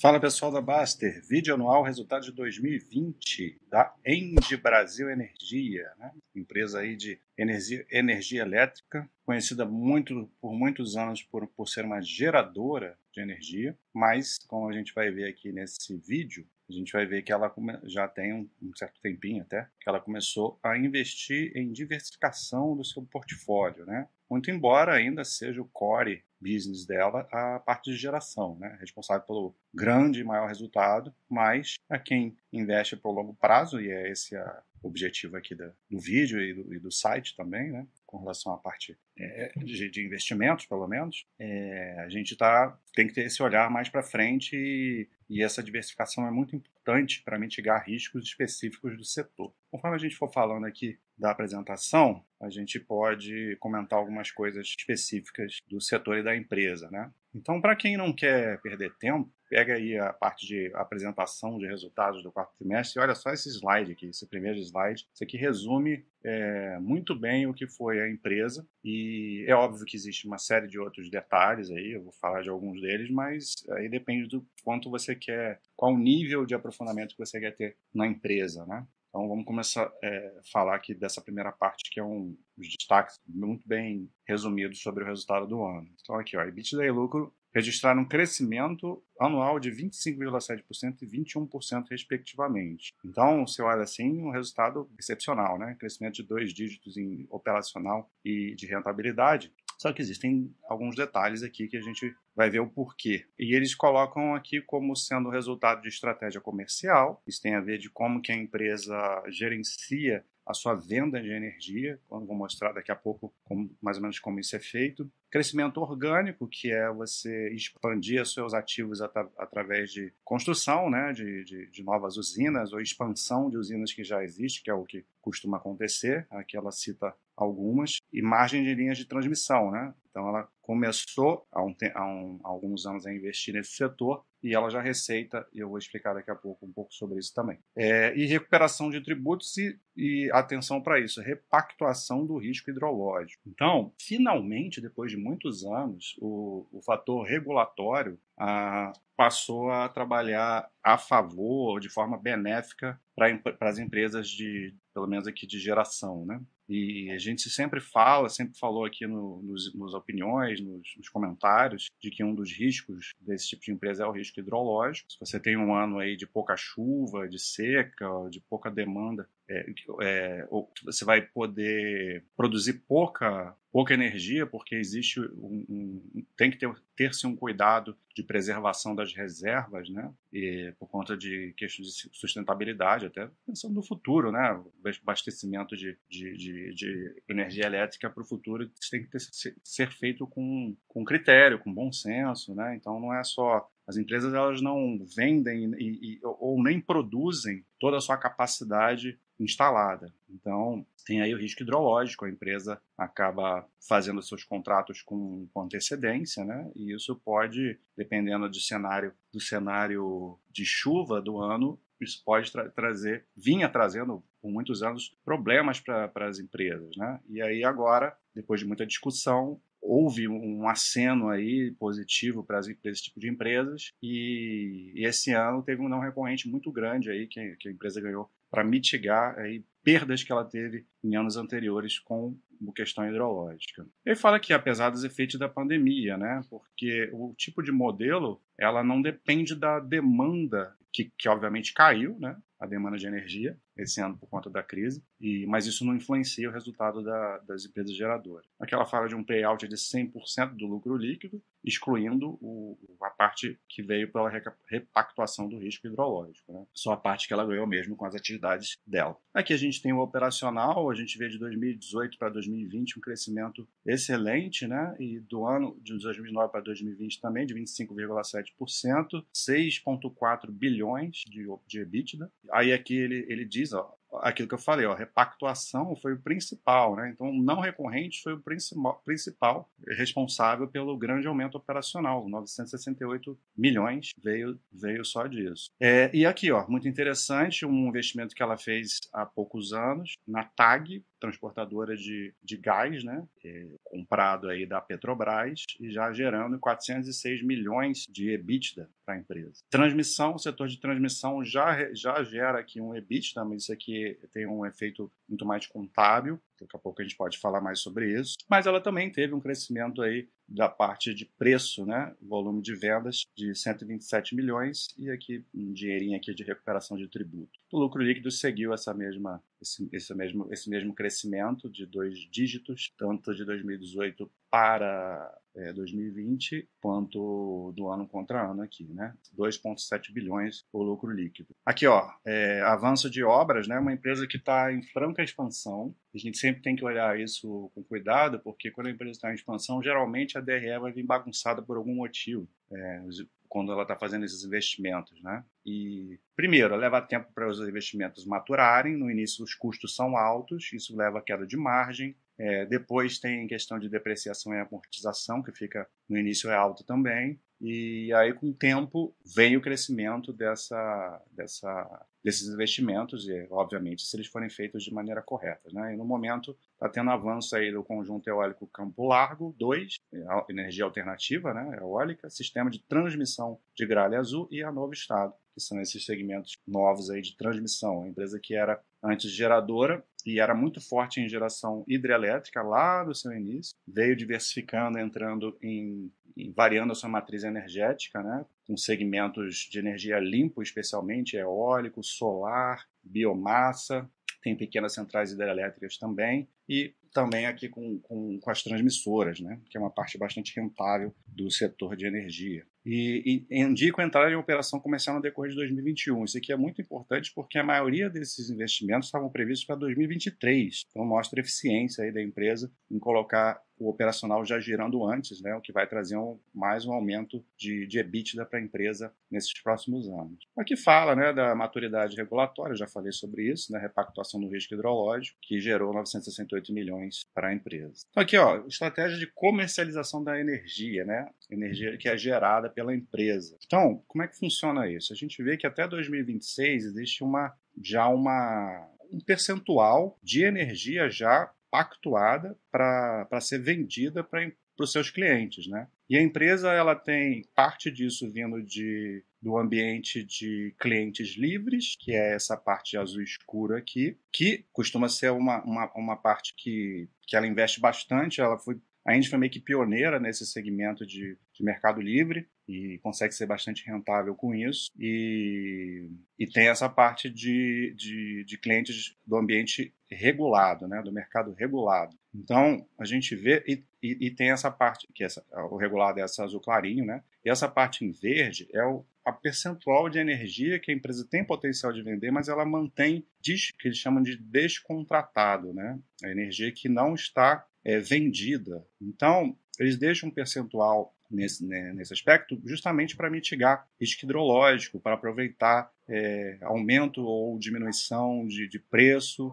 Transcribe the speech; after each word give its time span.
Fala 0.00 0.20
pessoal 0.20 0.52
da 0.52 0.60
Baster, 0.60 1.20
vídeo 1.26 1.52
anual 1.52 1.82
resultado 1.82 2.22
de 2.22 2.30
2020 2.30 3.60
da 3.68 3.92
Engie 4.06 4.56
Brasil 4.56 5.10
Energia, 5.10 5.90
né? 5.98 6.12
empresa 6.36 6.78
aí 6.78 6.94
de 6.94 7.20
energia, 7.36 7.84
energia 7.90 8.42
elétrica, 8.42 9.10
conhecida 9.26 9.64
muito, 9.64 10.30
por 10.40 10.52
muitos 10.52 10.96
anos 10.96 11.24
por, 11.24 11.48
por 11.48 11.68
ser 11.68 11.84
uma 11.84 12.00
geradora 12.00 12.96
de 13.12 13.20
energia, 13.20 13.76
mas 13.92 14.38
como 14.46 14.68
a 14.68 14.72
gente 14.72 14.94
vai 14.94 15.10
ver 15.10 15.28
aqui 15.28 15.50
nesse 15.50 15.96
vídeo, 15.96 16.46
a 16.70 16.72
gente 16.72 16.92
vai 16.92 17.04
ver 17.04 17.22
que 17.22 17.32
ela 17.32 17.52
já 17.82 18.06
tem 18.06 18.32
um, 18.32 18.48
um, 18.62 18.70
certo 18.76 19.00
tempinho 19.00 19.42
até, 19.42 19.68
que 19.80 19.88
ela 19.88 19.98
começou 19.98 20.60
a 20.62 20.78
investir 20.78 21.50
em 21.56 21.72
diversificação 21.72 22.76
do 22.76 22.84
seu 22.84 23.02
portfólio, 23.02 23.84
né? 23.84 24.06
Muito 24.30 24.48
embora 24.48 24.94
ainda 24.94 25.24
seja 25.24 25.60
o 25.60 25.68
core 25.72 26.22
business 26.40 26.86
dela 26.86 27.26
a 27.30 27.58
parte 27.58 27.90
de 27.90 27.96
geração, 27.96 28.56
né? 28.58 28.76
Responsável 28.80 29.26
pelo 29.26 29.54
grande 29.74 30.20
e 30.20 30.24
maior 30.24 30.46
resultado, 30.48 31.14
mas 31.28 31.76
a 31.88 31.98
quem 31.98 32.36
investe 32.52 32.96
para 32.96 33.10
o 33.10 33.14
longo 33.14 33.34
prazo, 33.34 33.80
e 33.80 33.90
é 33.90 34.10
esse 34.10 34.36
a, 34.36 34.62
objetivo 34.82 35.36
aqui 35.36 35.54
da, 35.54 35.70
do 35.90 35.98
vídeo 35.98 36.40
e 36.40 36.54
do, 36.54 36.74
e 36.74 36.78
do, 36.78 36.90
site 36.90 37.36
também, 37.36 37.70
né? 37.70 37.86
com 38.06 38.18
relação 38.18 38.52
à 38.52 38.56
parte 38.56 38.96
é, 39.18 39.52
de, 39.56 39.90
de, 39.90 40.04
investimentos, 40.04 40.66
pelo 40.66 40.86
menos, 40.86 41.26
é, 41.38 42.00
a 42.00 42.08
gente 42.08 42.36
tá, 42.36 42.78
tem 42.94 43.06
que 43.06 43.12
ter 43.12 43.26
esse 43.26 43.42
olhar 43.42 43.70
mais 43.70 43.88
para 43.88 44.02
frente 44.02 44.56
e, 44.56 45.08
e, 45.28 45.42
essa 45.42 45.62
diversificação 45.62 46.26
é 46.26 46.30
muito 46.30 46.56
importante 46.56 47.22
para 47.22 47.38
mitigar 47.38 47.84
riscos 47.84 48.24
específicos 48.24 48.96
do 48.96 49.04
setor. 49.04 49.52
Conforme 49.70 49.96
a 49.96 50.00
gente 50.00 50.16
for 50.16 50.32
falando 50.32 50.64
aqui 50.64 50.98
da 51.18 51.30
apresentação, 51.30 52.24
a 52.40 52.48
gente 52.48 52.78
pode 52.78 53.56
comentar 53.58 53.98
algumas 53.98 54.30
coisas 54.30 54.66
específicas 54.78 55.58
do 55.68 55.80
setor 55.80 56.18
e 56.18 56.22
da 56.22 56.36
empresa. 56.36 56.88
Né? 56.90 57.10
Então, 57.34 57.60
para 57.60 57.74
quem 57.74 57.96
não 57.96 58.12
quer 58.12 58.60
perder 58.60 58.94
tempo, 58.98 59.30
pega 59.50 59.74
aí 59.74 59.98
a 59.98 60.12
parte 60.12 60.46
de 60.46 60.70
apresentação 60.74 61.58
de 61.58 61.66
resultados 61.66 62.22
do 62.22 62.30
quarto 62.30 62.54
trimestre 62.56 63.00
e 63.00 63.02
olha 63.02 63.14
só 63.14 63.30
esse 63.30 63.48
slide 63.48 63.92
aqui, 63.92 64.06
esse 64.06 64.26
primeiro 64.28 64.58
slide. 64.58 65.06
Isso 65.12 65.24
aqui 65.24 65.36
resume 65.36 66.04
é, 66.22 66.78
muito 66.78 67.18
bem 67.18 67.46
o 67.46 67.54
que 67.54 67.66
foi 67.66 68.00
a 68.00 68.08
empresa 68.08 68.66
e 68.84 69.44
é 69.48 69.54
óbvio 69.54 69.86
que 69.86 69.96
existe 69.96 70.26
uma 70.26 70.38
série 70.38 70.68
de 70.68 70.78
outros 70.78 71.10
detalhes 71.10 71.70
aí, 71.70 71.92
eu 71.92 72.02
vou 72.02 72.12
falar 72.12 72.42
de 72.42 72.50
alguns 72.50 72.80
deles, 72.80 73.10
mas 73.10 73.54
aí 73.70 73.88
depende 73.88 74.28
do 74.28 74.46
quanto 74.62 74.90
você 74.90 75.14
quer, 75.14 75.60
qual 75.76 75.96
nível 75.96 76.44
de 76.44 76.54
aprofundamento 76.54 77.12
que 77.12 77.24
você 77.24 77.40
quer 77.40 77.56
ter 77.56 77.76
na 77.94 78.06
empresa, 78.06 78.66
né? 78.66 78.86
Então 79.08 79.28
vamos 79.28 79.44
começar 79.44 79.86
a 79.86 79.92
é, 80.02 80.40
falar 80.52 80.74
aqui 80.74 80.94
dessa 80.94 81.20
primeira 81.20 81.52
parte 81.52 81.90
que 81.90 82.00
é 82.00 82.04
um 82.04 82.36
os 82.56 82.68
destaques 82.76 83.18
muito 83.26 83.66
bem 83.66 84.10
resumidos 84.26 84.82
sobre 84.82 85.04
o 85.04 85.06
resultado 85.06 85.46
do 85.46 85.62
ano. 85.64 85.88
Então 86.00 86.16
aqui, 86.16 86.36
ó, 86.36 86.42
EBITDA 86.42 86.84
e 86.84 86.90
lucro 86.90 87.32
registraram 87.54 88.02
um 88.02 88.08
crescimento 88.08 89.02
anual 89.18 89.58
de 89.58 89.70
25,7% 89.70 91.02
e 91.02 91.06
21%, 91.06 91.86
respectivamente. 91.90 92.92
Então, 93.04 93.46
você 93.46 93.62
olha 93.62 93.82
assim, 93.82 94.20
um 94.20 94.30
resultado 94.30 94.88
excepcional, 94.98 95.58
né? 95.58 95.76
Crescimento 95.78 96.16
de 96.16 96.22
dois 96.22 96.52
dígitos 96.52 96.96
em 96.96 97.26
operacional 97.30 98.10
e 98.24 98.54
de 98.54 98.66
rentabilidade. 98.66 99.52
Só 99.78 99.92
que 99.92 100.02
existem 100.02 100.52
alguns 100.68 100.96
detalhes 100.96 101.42
aqui 101.42 101.68
que 101.68 101.76
a 101.76 101.80
gente 101.80 102.14
vai 102.34 102.50
ver 102.50 102.60
o 102.60 102.68
porquê. 102.68 103.24
E 103.38 103.54
eles 103.54 103.74
colocam 103.74 104.34
aqui 104.34 104.60
como 104.60 104.96
sendo 104.96 105.30
resultado 105.30 105.80
de 105.80 105.88
estratégia 105.88 106.40
comercial. 106.40 107.22
Isso 107.26 107.40
tem 107.40 107.54
a 107.54 107.60
ver 107.60 107.78
de 107.78 107.88
como 107.88 108.20
que 108.20 108.32
a 108.32 108.36
empresa 108.36 109.22
gerencia 109.28 110.24
a 110.48 110.54
sua 110.54 110.74
venda 110.74 111.20
de 111.20 111.30
energia, 111.30 112.00
como 112.08 112.24
vou 112.24 112.34
mostrar 112.34 112.72
daqui 112.72 112.90
a 112.90 112.96
pouco 112.96 113.34
como, 113.44 113.70
mais 113.82 113.98
ou 113.98 114.02
menos 114.02 114.18
como 114.18 114.40
isso 114.40 114.56
é 114.56 114.58
feito. 114.58 115.08
Crescimento 115.30 115.78
orgânico, 115.78 116.48
que 116.48 116.72
é 116.72 116.90
você 116.90 117.50
expandir 117.50 118.24
seus 118.24 118.54
ativos 118.54 119.02
at 119.02 119.14
através 119.36 119.92
de 119.92 120.10
construção 120.24 120.88
né, 120.88 121.12
de, 121.12 121.44
de, 121.44 121.70
de, 121.70 121.82
novas 121.82 122.16
usinas 122.16 122.72
ou 122.72 122.80
expansão 122.80 123.50
de 123.50 123.58
usinas 123.58 123.92
que 123.92 124.02
já 124.02 124.24
existem, 124.24 124.62
que 124.64 124.70
é 124.70 124.74
o 124.74 124.86
que 124.86 125.04
costuma 125.20 125.58
acontecer. 125.58 126.26
Aqui 126.30 126.56
ela 126.56 126.72
cita 126.72 127.14
algumas. 127.42 127.98
E 128.12 128.20
margem 128.20 128.62
de 128.62 128.74
linhas 128.74 128.98
de 128.98 129.06
transmissão. 129.06 129.70
Né? 129.70 129.94
Então 130.10 130.28
ela 130.28 130.48
começou 130.60 131.46
há, 131.52 131.62
um, 131.62 131.74
há, 131.94 132.06
um, 132.06 132.40
há 132.44 132.48
alguns 132.48 132.84
anos 132.84 133.06
a 133.06 133.12
investir 133.12 133.54
nesse 133.54 133.72
setor 133.72 134.24
e 134.42 134.54
ela 134.54 134.70
já 134.70 134.80
receita, 134.80 135.46
e 135.52 135.58
eu 135.58 135.68
vou 135.68 135.78
explicar 135.78 136.14
daqui 136.14 136.30
a 136.30 136.34
pouco 136.34 136.64
um 136.64 136.72
pouco 136.72 136.92
sobre 136.92 137.18
isso 137.18 137.34
também. 137.34 137.58
É, 137.76 138.14
e 138.16 138.26
recuperação 138.26 138.90
de 138.90 139.00
tributos 139.00 139.56
e, 139.56 139.78
e 139.96 140.30
atenção 140.32 140.80
para 140.80 141.00
isso, 141.00 141.20
repactuação 141.20 142.24
do 142.24 142.36
risco 142.38 142.70
hidrológico. 142.70 143.42
Então, 143.46 143.92
finalmente, 144.00 144.80
depois 144.80 145.10
de 145.10 145.16
muitos 145.16 145.64
anos, 145.64 146.16
o, 146.20 146.66
o 146.72 146.82
fator 146.82 147.24
regulatório 147.26 148.18
ah, 148.38 148.92
passou 149.16 149.70
a 149.70 149.88
trabalhar 149.88 150.70
a 150.82 150.96
favor, 150.96 151.80
de 151.80 151.88
forma 151.88 152.16
benéfica, 152.16 153.00
para 153.16 153.68
as 153.68 153.78
empresas 153.78 154.28
de, 154.28 154.74
pelo 154.94 155.08
menos 155.08 155.26
aqui 155.26 155.46
de 155.46 155.58
geração, 155.58 156.24
né? 156.24 156.40
E 156.68 157.10
a 157.10 157.18
gente 157.18 157.48
sempre 157.48 157.80
fala, 157.80 158.28
sempre 158.28 158.58
falou 158.58 158.84
aqui 158.84 159.06
no, 159.06 159.42
nos, 159.42 159.74
nos 159.74 159.94
opiniões, 159.94 160.60
nos, 160.60 160.94
nos, 160.96 161.08
comentários, 161.08 161.86
de 161.98 162.10
que 162.10 162.22
um 162.22 162.34
dos 162.34 162.52
riscos 162.52 163.12
desse 163.20 163.48
tipo 163.48 163.62
de 163.62 163.72
empresa 163.72 164.04
é 164.04 164.06
o 164.06 164.12
risco 164.12 164.38
hidrológico. 164.38 165.10
Se 165.10 165.18
você 165.18 165.40
tem 165.40 165.56
um 165.56 165.74
ano 165.74 165.98
aí 165.98 166.16
de 166.16 166.26
pouca 166.26 166.56
chuva, 166.56 167.26
de 167.26 167.38
seca, 167.38 168.06
de 168.30 168.40
pouca 168.40 168.70
demanda, 168.70 169.26
é, 169.48 169.66
é, 170.02 170.48
você 170.84 171.04
vai 171.04 171.22
poder 171.22 172.24
produzir 172.36 172.84
pouca 172.86 173.56
pouca 173.70 173.94
energia, 173.94 174.46
porque 174.46 174.74
existe 174.74 175.20
um, 175.20 175.64
um 175.68 176.24
tem 176.36 176.50
que 176.50 176.58
ter 176.58 176.68
ter-se 176.96 177.28
um 177.28 177.36
cuidado 177.36 177.96
de 178.12 178.24
preservação 178.24 178.92
das 178.92 179.14
reservas, 179.14 179.88
né? 179.88 180.12
E 180.32 180.74
por 180.80 180.88
conta 180.88 181.16
de 181.16 181.54
questões 181.56 181.94
de 181.94 182.10
sustentabilidade, 182.12 183.06
até 183.06 183.30
pensando 183.46 183.74
no 183.74 183.82
futuro, 183.82 184.32
né? 184.32 184.60
Abastecimento 185.02 185.76
de, 185.76 185.96
de, 186.08 186.36
de, 186.36 186.74
de 186.74 187.22
energia 187.28 187.66
elétrica 187.66 188.10
para 188.10 188.22
o 188.22 188.26
futuro 188.26 188.68
tem 188.90 189.04
que 189.04 189.10
ter, 189.10 189.20
ser 189.62 189.92
feito 189.92 190.26
com, 190.26 190.76
com 190.88 191.04
critério, 191.04 191.60
com 191.60 191.72
bom 191.72 191.92
senso, 191.92 192.52
né? 192.54 192.74
Então 192.74 192.98
não 192.98 193.14
é 193.14 193.22
só 193.22 193.70
as 193.86 193.96
empresas 193.96 194.34
elas 194.34 194.60
não 194.60 194.98
vendem 195.16 195.72
e, 195.78 196.16
e, 196.16 196.20
ou 196.22 196.62
nem 196.62 196.80
produzem 196.80 197.64
toda 197.78 197.96
a 197.96 198.00
sua 198.00 198.18
capacidade 198.18 199.18
instalada. 199.38 200.12
Então, 200.28 200.84
tem 201.06 201.22
aí 201.22 201.34
o 201.34 201.38
risco 201.38 201.62
hidrológico, 201.62 202.24
a 202.24 202.30
empresa 202.30 202.80
acaba 202.96 203.66
fazendo 203.88 204.22
seus 204.22 204.44
contratos 204.44 205.00
com, 205.02 205.48
com 205.52 205.62
antecedência, 205.62 206.44
né? 206.44 206.70
E 206.74 206.94
isso 206.94 207.16
pode, 207.16 207.78
dependendo 207.96 208.48
do 208.48 208.60
cenário, 208.60 209.12
do 209.32 209.40
cenário 209.40 210.38
de 210.50 210.64
chuva 210.64 211.20
do 211.20 211.38
ano, 211.38 211.80
isso 212.00 212.22
pode 212.24 212.52
tra 212.52 212.68
trazer, 212.70 213.24
vinha 213.36 213.68
trazendo 213.68 214.22
por 214.40 214.50
muitos 214.50 214.82
anos 214.82 215.16
problemas 215.24 215.80
para 215.80 216.28
as 216.28 216.38
empresas, 216.38 216.96
né? 216.96 217.20
E 217.28 217.42
aí 217.42 217.64
agora, 217.64 218.16
depois 218.34 218.60
de 218.60 218.66
muita 218.66 218.86
discussão, 218.86 219.60
houve 219.80 220.28
um 220.28 220.68
aceno 220.68 221.28
aí 221.28 221.72
positivo 221.78 222.44
para 222.44 222.60
esse 222.60 223.02
tipo 223.02 223.20
de 223.20 223.28
empresas 223.28 223.92
e, 224.02 224.92
e, 224.94 225.06
esse 225.06 225.32
ano 225.32 225.62
teve 225.62 225.80
um 225.80 225.88
não 225.88 226.00
recorrente 226.00 226.48
muito 226.48 226.70
grande 226.72 227.10
aí 227.10 227.26
que, 227.26 227.56
que 227.56 227.68
a 227.68 227.72
empresa 227.72 228.00
ganhou 228.00 228.30
para 228.50 228.64
mitigar 228.64 229.38
aí 229.38 229.64
perdas 229.82 230.22
que 230.22 230.32
ela 230.32 230.44
teve 230.44 230.86
em 231.02 231.16
anos 231.16 231.36
anteriores 231.36 231.98
com 231.98 232.36
questão 232.74 233.08
hidrológica. 233.08 233.86
Ele 234.04 234.16
fala 234.16 234.40
que 234.40 234.52
apesar 234.52 234.90
dos 234.90 235.04
efeitos 235.04 235.38
da 235.38 235.48
pandemia, 235.48 236.16
né, 236.16 236.40
porque 236.50 237.08
o 237.12 237.32
tipo 237.36 237.62
de 237.62 237.70
modelo 237.70 238.40
ela 238.58 238.82
não 238.82 239.00
depende 239.00 239.54
da 239.54 239.78
demanda 239.78 240.76
que, 240.92 241.12
que 241.16 241.28
obviamente 241.28 241.72
caiu, 241.72 242.18
né, 242.18 242.36
a 242.58 242.66
demanda 242.66 242.96
de 242.96 243.06
energia 243.06 243.56
esse 243.78 244.00
ano 244.00 244.16
por 244.18 244.28
conta 244.28 244.50
da 244.50 244.62
crise, 244.62 245.02
e, 245.20 245.46
mas 245.46 245.66
isso 245.66 245.84
não 245.84 245.94
influencia 245.94 246.48
o 246.48 246.52
resultado 246.52 247.02
da, 247.02 247.38
das 247.38 247.64
empresas 247.64 247.94
geradoras. 247.94 248.46
Aqui 248.58 248.74
ela 248.74 248.86
fala 248.86 249.08
de 249.08 249.14
um 249.14 249.24
payout 249.24 249.66
de 249.66 249.76
100% 249.76 250.54
do 250.54 250.66
lucro 250.66 250.96
líquido, 250.96 251.42
excluindo 251.64 252.38
o, 252.40 252.78
a 253.02 253.10
parte 253.10 253.58
que 253.68 253.82
veio 253.82 254.10
pela 254.10 254.30
repactuação 254.66 255.48
do 255.48 255.58
risco 255.58 255.86
hidrológico, 255.86 256.52
né? 256.52 256.64
só 256.72 256.92
a 256.92 256.96
parte 256.96 257.26
que 257.26 257.32
ela 257.32 257.46
ganhou 257.46 257.66
mesmo 257.66 257.96
com 257.96 258.06
as 258.06 258.14
atividades 258.14 258.76
dela. 258.86 259.16
Aqui 259.34 259.52
a 259.52 259.56
gente 259.56 259.82
tem 259.82 259.92
o 259.92 260.00
operacional, 260.00 260.90
a 260.90 260.94
gente 260.94 261.18
vê 261.18 261.28
de 261.28 261.38
2018 261.38 262.18
para 262.18 262.30
2020 262.30 262.98
um 262.98 263.00
crescimento 263.00 263.68
excelente, 263.86 264.66
né? 264.66 264.96
e 264.98 265.20
do 265.20 265.46
ano 265.46 265.78
de 265.82 265.98
2009 265.98 266.50
para 266.50 266.60
2020 266.60 267.20
também 267.20 267.46
de 267.46 267.54
25,7%, 267.54 269.24
6,4 269.34 270.50
bilhões 270.50 271.18
de, 271.26 271.46
de 271.66 271.80
EBITDA. 271.80 272.30
Aí 272.52 272.72
aqui 272.72 272.96
ele, 272.96 273.26
ele 273.28 273.44
diz 273.44 273.67
ó, 273.72 273.90
aquilo 274.22 274.48
que 274.48 274.54
eu 274.54 274.58
falei, 274.58 274.86
ó, 274.86 274.94
repactuação 274.94 275.94
foi 275.96 276.14
o 276.14 276.20
principal, 276.20 276.96
né? 276.96 277.10
Então, 277.12 277.32
não 277.32 277.60
recorrente 277.60 278.22
foi 278.22 278.34
o 278.34 278.40
principal, 278.40 279.02
principal 279.04 279.70
responsável 279.88 280.66
pelo 280.66 280.96
grande 280.96 281.26
aumento 281.26 281.56
operacional, 281.56 282.28
968 282.28 283.38
milhões 283.56 284.10
veio 284.22 284.58
veio 284.72 285.04
só 285.04 285.26
disso. 285.26 285.70
É, 285.80 286.10
e 286.14 286.24
aqui, 286.24 286.50
ó, 286.50 286.66
muito 286.68 286.88
interessante, 286.88 287.66
um 287.66 287.88
investimento 287.88 288.34
que 288.34 288.42
ela 288.42 288.56
fez 288.56 288.98
há 289.12 289.26
poucos 289.26 289.72
anos 289.72 290.14
na 290.26 290.44
TAG, 290.44 291.04
transportadora 291.18 291.96
de, 291.96 292.34
de 292.42 292.56
gás, 292.56 293.04
né? 293.04 293.26
É, 293.44 293.66
comprado 293.84 294.48
aí 294.48 294.66
da 294.66 294.80
Petrobras 294.80 295.62
e 295.80 295.90
já 295.90 296.12
gerando 296.12 296.58
406 296.58 297.42
milhões 297.42 298.06
de 298.08 298.30
EBITDA 298.30 298.88
para 299.04 299.14
a 299.14 299.18
empresa. 299.18 299.62
Transmissão, 299.70 300.34
o 300.34 300.38
setor 300.38 300.68
de 300.68 300.80
transmissão 300.80 301.44
já, 301.44 301.92
já 301.94 302.22
gera 302.22 302.58
aqui 302.58 302.80
um 302.80 302.94
EBITDA, 302.94 303.44
mas 303.44 303.62
isso 303.62 303.72
aqui 303.72 304.18
tem 304.32 304.46
um 304.46 304.64
efeito 304.64 305.10
muito 305.28 305.46
mais 305.46 305.66
contábil. 305.66 306.40
Daqui 306.60 306.76
a 306.76 306.78
pouco 306.78 307.00
a 307.00 307.04
gente 307.04 307.16
pode 307.16 307.38
falar 307.38 307.60
mais 307.60 307.80
sobre 307.80 308.18
isso. 308.18 308.34
Mas 308.48 308.66
ela 308.66 308.80
também 308.80 309.10
teve 309.10 309.34
um 309.34 309.40
crescimento 309.40 310.02
aí 310.02 310.28
da 310.48 310.68
parte 310.68 311.12
de 311.12 311.26
preço, 311.26 311.84
né? 311.84 312.14
Volume 312.22 312.62
de 312.62 312.74
vendas 312.74 313.26
de 313.36 313.54
127 313.54 314.34
milhões 314.34 314.88
e 314.98 315.10
aqui 315.10 315.44
um 315.54 315.72
dinheirinho 315.72 316.16
aqui 316.16 316.34
de 316.34 316.42
recuperação 316.42 316.96
de 316.96 317.08
tributo. 317.08 317.58
O 317.72 317.78
lucro 317.78 318.02
líquido 318.02 318.30
seguiu 318.30 318.72
essa 318.72 318.94
mesma 318.94 319.42
esse, 319.60 319.88
esse, 319.92 320.14
mesmo, 320.14 320.48
esse 320.52 320.70
mesmo 320.70 320.94
crescimento 320.94 321.68
de 321.68 321.84
dois 321.84 322.18
dígitos, 322.30 322.92
tanto 322.96 323.34
de 323.34 323.44
2018 323.44 324.30
para 324.50 325.36
é, 325.58 325.72
2020, 325.72 326.68
quanto 326.80 327.72
do 327.76 327.88
ano 327.88 328.06
contra 328.06 328.48
ano 328.48 328.62
aqui, 328.62 328.84
né? 328.92 329.12
2,7 329.36 330.12
bilhões 330.12 330.64
o 330.72 330.82
lucro 330.82 331.10
líquido. 331.10 331.54
Aqui, 331.66 331.86
ó, 331.86 332.10
é, 332.24 332.60
avanço 332.62 333.10
de 333.10 333.24
obras, 333.24 333.66
né? 333.66 333.78
Uma 333.78 333.92
empresa 333.92 334.26
que 334.26 334.36
está 334.36 334.72
em 334.72 334.82
franca 334.82 335.22
expansão. 335.22 335.94
A 336.14 336.18
gente 336.18 336.38
sempre 336.38 336.62
tem 336.62 336.76
que 336.76 336.84
olhar 336.84 337.18
isso 337.18 337.70
com 337.74 337.82
cuidado, 337.82 338.40
porque 338.40 338.70
quando 338.70 338.86
a 338.86 338.90
empresa 338.90 339.12
está 339.12 339.30
em 339.30 339.34
expansão, 339.34 339.82
geralmente 339.82 340.38
a 340.38 340.40
DRE 340.40 340.78
vai 340.78 340.92
vir 340.92 341.04
bagunçada 341.04 341.60
por 341.60 341.76
algum 341.76 341.94
motivo. 341.94 342.48
É, 342.72 343.02
quando 343.48 343.72
ela 343.72 343.82
está 343.82 343.96
fazendo 343.96 344.24
esses 344.24 344.44
investimentos, 344.44 345.20
né? 345.22 345.42
E 345.64 346.18
primeiro, 346.36 346.76
leva 346.76 347.00
tempo 347.00 347.32
para 347.34 347.48
os 347.48 347.58
investimentos 347.60 348.24
maturarem. 348.26 348.96
No 348.96 349.10
início, 349.10 349.42
os 349.42 349.54
custos 349.54 349.96
são 349.96 350.16
altos, 350.16 350.70
isso 350.72 350.96
leva 350.96 351.18
a 351.18 351.22
queda 351.22 351.46
de 351.46 351.56
margem. 351.56 352.14
É, 352.38 352.64
depois 352.66 353.18
tem 353.18 353.46
questão 353.46 353.78
de 353.78 353.88
depreciação 353.88 354.54
e 354.54 354.60
amortização, 354.60 355.42
que 355.42 355.52
fica 355.52 355.88
no 356.08 356.16
início 356.16 356.48
é 356.50 356.54
alto 356.54 356.84
também. 356.84 357.40
E 357.60 358.12
aí, 358.14 358.32
com 358.32 358.50
o 358.50 358.54
tempo, 358.54 359.12
vem 359.34 359.56
o 359.56 359.60
crescimento 359.60 360.32
dessa, 360.32 361.20
dessa, 361.32 362.06
desses 362.22 362.46
investimentos, 362.48 363.28
e, 363.28 363.48
obviamente, 363.50 364.02
se 364.02 364.16
eles 364.16 364.28
forem 364.28 364.48
feitos 364.48 364.84
de 364.84 364.94
maneira 364.94 365.20
correta. 365.20 365.68
Né? 365.72 365.94
E 365.94 365.96
no 365.96 366.04
momento, 366.04 366.56
está 366.74 366.88
tendo 366.88 367.10
avanço 367.10 367.56
aí 367.56 367.72
do 367.72 367.82
conjunto 367.82 368.28
eólico 368.28 368.68
Campo 368.68 369.08
Largo 369.08 369.54
2, 369.58 369.96
é, 370.12 370.24
energia 370.48 370.84
alternativa 370.84 371.52
né, 371.52 371.78
eólica, 371.80 372.30
sistema 372.30 372.70
de 372.70 372.78
transmissão 372.78 373.58
de 373.74 373.84
gralha 373.84 374.20
azul 374.20 374.46
e 374.52 374.62
a 374.62 374.70
Novo 374.70 374.92
Estado, 374.92 375.34
que 375.52 375.60
são 375.60 375.80
esses 375.80 376.04
segmentos 376.04 376.52
novos 376.64 377.10
aí 377.10 377.20
de 377.20 377.36
transmissão. 377.36 378.04
A 378.04 378.08
empresa 378.08 378.38
que 378.40 378.54
era 378.54 378.80
antes 379.02 379.32
geradora 379.32 380.04
e 380.26 380.40
era 380.40 380.54
muito 380.54 380.80
forte 380.80 381.20
em 381.20 381.28
geração 381.28 381.84
hidrelétrica 381.86 382.62
lá 382.62 383.04
do 383.04 383.14
seu 383.14 383.32
início, 383.32 383.74
veio 383.86 384.16
diversificando, 384.16 384.98
entrando 384.98 385.56
em, 385.62 386.12
em 386.36 386.52
variando 386.52 386.92
a 386.92 386.94
sua 386.94 387.08
matriz 387.08 387.44
energética, 387.44 388.22
né, 388.22 388.44
com 388.66 388.76
segmentos 388.76 389.68
de 389.70 389.78
energia 389.78 390.18
limpo, 390.18 390.62
especialmente 390.62 391.36
eólico, 391.36 392.02
solar, 392.02 392.84
biomassa, 393.02 394.08
tem 394.42 394.56
pequenas 394.56 394.94
centrais 394.94 395.32
hidrelétricas 395.32 395.96
também, 395.96 396.48
e 396.68 396.94
também 397.12 397.46
aqui 397.46 397.68
com, 397.68 397.98
com, 398.00 398.38
com, 398.38 398.50
as 398.50 398.62
transmissoras, 398.62 399.40
né, 399.40 399.60
que 399.70 399.76
é 399.76 399.80
uma 399.80 399.90
parte 399.90 400.18
bastante 400.18 400.54
rentável 400.54 401.14
do 401.26 401.50
setor 401.50 401.96
de 401.96 402.06
energia. 402.06 402.66
E, 402.84 403.44
e 403.50 403.60
indico 403.60 404.00
entrar 404.00 404.30
em 404.30 404.36
operação 404.36 404.80
comercial 404.80 405.16
no 405.16 405.22
decorrer 405.22 405.50
de 405.50 405.56
2021. 405.56 406.24
Isso 406.24 406.38
aqui 406.38 406.52
é 406.52 406.56
muito 406.56 406.80
importante 406.80 407.32
porque 407.34 407.58
a 407.58 407.64
maioria 407.64 408.08
desses 408.08 408.50
investimentos 408.50 409.08
estavam 409.08 409.28
previstos 409.28 409.66
para 409.66 409.76
2023. 409.76 410.84
Então 410.90 411.04
mostra 411.04 411.40
a 411.40 411.42
eficiência 411.42 412.04
aí 412.04 412.12
da 412.12 412.22
empresa 412.22 412.70
em 412.90 412.98
colocar 412.98 413.60
o 413.78 413.88
operacional 413.88 414.44
já 414.44 414.58
girando 414.58 415.04
antes, 415.06 415.40
né, 415.40 415.54
o 415.54 415.60
que 415.60 415.72
vai 415.72 415.86
trazer 415.86 416.16
um, 416.16 416.38
mais 416.52 416.84
um 416.84 416.92
aumento 416.92 417.44
de, 417.56 417.86
de 417.86 417.98
EBITDA 417.98 418.44
para 418.44 418.58
a 418.58 418.62
empresa 418.62 419.12
nesses 419.30 419.52
próximos 419.62 420.08
anos. 420.08 420.46
Aqui 420.56 420.76
fala 420.76 421.14
né, 421.14 421.32
da 421.32 421.54
maturidade 421.54 422.16
regulatória, 422.16 422.74
já 422.74 422.86
falei 422.86 423.12
sobre 423.12 423.50
isso, 423.50 423.72
né, 423.72 423.78
repactuação 423.78 424.40
do 424.40 424.48
risco 424.48 424.74
hidrológico, 424.74 425.38
que 425.42 425.60
gerou 425.60 425.92
968 425.94 426.72
milhões 426.72 427.24
para 427.32 427.48
a 427.48 427.54
empresa. 427.54 428.04
Então 428.10 428.22
aqui, 428.22 428.36
ó, 428.36 428.66
estratégia 428.66 429.18
de 429.18 429.26
comercialização 429.26 430.22
da 430.22 430.38
energia, 430.38 431.04
né, 431.04 431.28
energia 431.50 431.96
que 431.96 432.08
é 432.08 432.16
gerada 432.16 432.67
pela 432.68 432.94
empresa. 432.94 433.56
Então, 433.66 434.02
como 434.06 434.22
é 434.22 434.28
que 434.28 434.38
funciona 434.38 434.90
isso? 434.90 435.12
A 435.12 435.16
gente 435.16 435.42
vê 435.42 435.56
que 435.56 435.66
até 435.66 435.86
2026 435.86 436.84
existe 436.84 437.24
uma, 437.24 437.52
já 437.82 438.08
uma, 438.08 438.88
um 439.10 439.20
percentual 439.20 440.18
de 440.22 440.44
energia 440.44 441.10
já 441.10 441.50
pactuada 441.70 442.56
para 442.70 443.40
ser 443.40 443.58
vendida 443.58 444.24
para 444.24 444.50
os 444.80 444.92
seus 444.92 445.10
clientes, 445.10 445.66
né? 445.66 445.86
E 446.08 446.16
a 446.16 446.22
empresa 446.22 446.72
ela 446.72 446.94
tem 446.94 447.42
parte 447.54 447.90
disso 447.90 448.30
vindo 448.32 448.62
de, 448.62 449.22
do 449.42 449.58
ambiente 449.58 450.24
de 450.24 450.74
clientes 450.80 451.36
livres, 451.36 451.94
que 452.00 452.12
é 452.12 452.34
essa 452.34 452.56
parte 452.56 452.96
azul 452.96 453.22
escura 453.22 453.76
aqui, 453.76 454.16
que 454.32 454.64
costuma 454.72 455.08
ser 455.08 455.30
uma, 455.32 455.62
uma, 455.64 455.92
uma 455.94 456.16
parte 456.16 456.54
que, 456.56 457.08
que 457.26 457.36
ela 457.36 457.46
investe 457.46 457.80
bastante. 457.80 458.40
Ela 458.40 458.58
foi 458.58 458.80
a 459.06 459.16
Indy 459.16 459.30
foi 459.30 459.38
meio 459.38 459.50
que 459.50 459.60
pioneira 459.60 460.20
nesse 460.20 460.44
segmento 460.44 461.06
de, 461.06 461.38
de 461.54 461.64
mercado 461.64 461.98
livre 461.98 462.46
e 462.68 462.98
consegue 462.98 463.34
ser 463.34 463.46
bastante 463.46 463.84
rentável 463.86 464.34
com 464.34 464.54
isso. 464.54 464.90
E, 464.98 466.06
e 466.38 466.46
tem 466.46 466.68
essa 466.68 466.88
parte 466.88 467.30
de, 467.30 467.94
de, 467.96 468.44
de 468.44 468.58
clientes 468.58 469.16
do 469.26 469.36
ambiente 469.36 469.94
regulado, 470.10 470.86
né, 470.86 471.02
do 471.02 471.12
mercado 471.12 471.52
regulado. 471.52 472.16
Então, 472.34 472.86
a 472.98 473.04
gente 473.04 473.34
vê, 473.34 473.64
e, 473.66 473.82
e, 474.02 474.26
e 474.26 474.30
tem 474.30 474.50
essa 474.50 474.70
parte, 474.70 475.08
que 475.14 475.24
essa, 475.24 475.44
o 475.70 475.76
regulado 475.76 476.20
é 476.20 476.22
essa 476.22 476.44
azul 476.44 476.60
clarinho, 476.60 477.04
né, 477.04 477.22
e 477.44 477.50
essa 477.50 477.68
parte 477.68 478.04
em 478.04 478.10
verde 478.10 478.68
é 478.72 478.84
o, 478.84 479.04
a 479.24 479.32
percentual 479.32 480.08
de 480.08 480.18
energia 480.18 480.78
que 480.78 480.90
a 480.90 480.94
empresa 480.94 481.26
tem 481.28 481.44
potencial 481.44 481.92
de 481.92 482.02
vender, 482.02 482.30
mas 482.30 482.48
ela 482.48 482.64
mantém, 482.64 483.26
diz, 483.40 483.70
que 483.78 483.88
eles 483.88 483.98
chamam 483.98 484.22
de 484.22 484.36
descontratado, 484.36 485.72
né, 485.72 485.98
a 486.22 486.28
energia 486.28 486.72
que 486.72 486.88
não 486.88 487.14
está 487.14 487.66
é, 487.84 487.98
vendida. 487.98 488.86
Então, 489.00 489.56
eles 489.78 489.96
deixam 489.96 490.28
um 490.28 490.32
percentual 490.32 491.14
nesse, 491.30 491.66
né, 491.66 491.92
nesse 491.92 492.12
aspecto 492.12 492.60
justamente 492.64 493.16
para 493.16 493.30
mitigar 493.30 493.86
risco 494.00 494.24
hidrológico, 494.24 495.00
para 495.00 495.14
aproveitar 495.14 495.90
é, 496.08 496.58
aumento 496.62 497.20
ou 497.20 497.58
diminuição 497.58 498.46
de, 498.46 498.66
de 498.68 498.78
preço. 498.78 499.52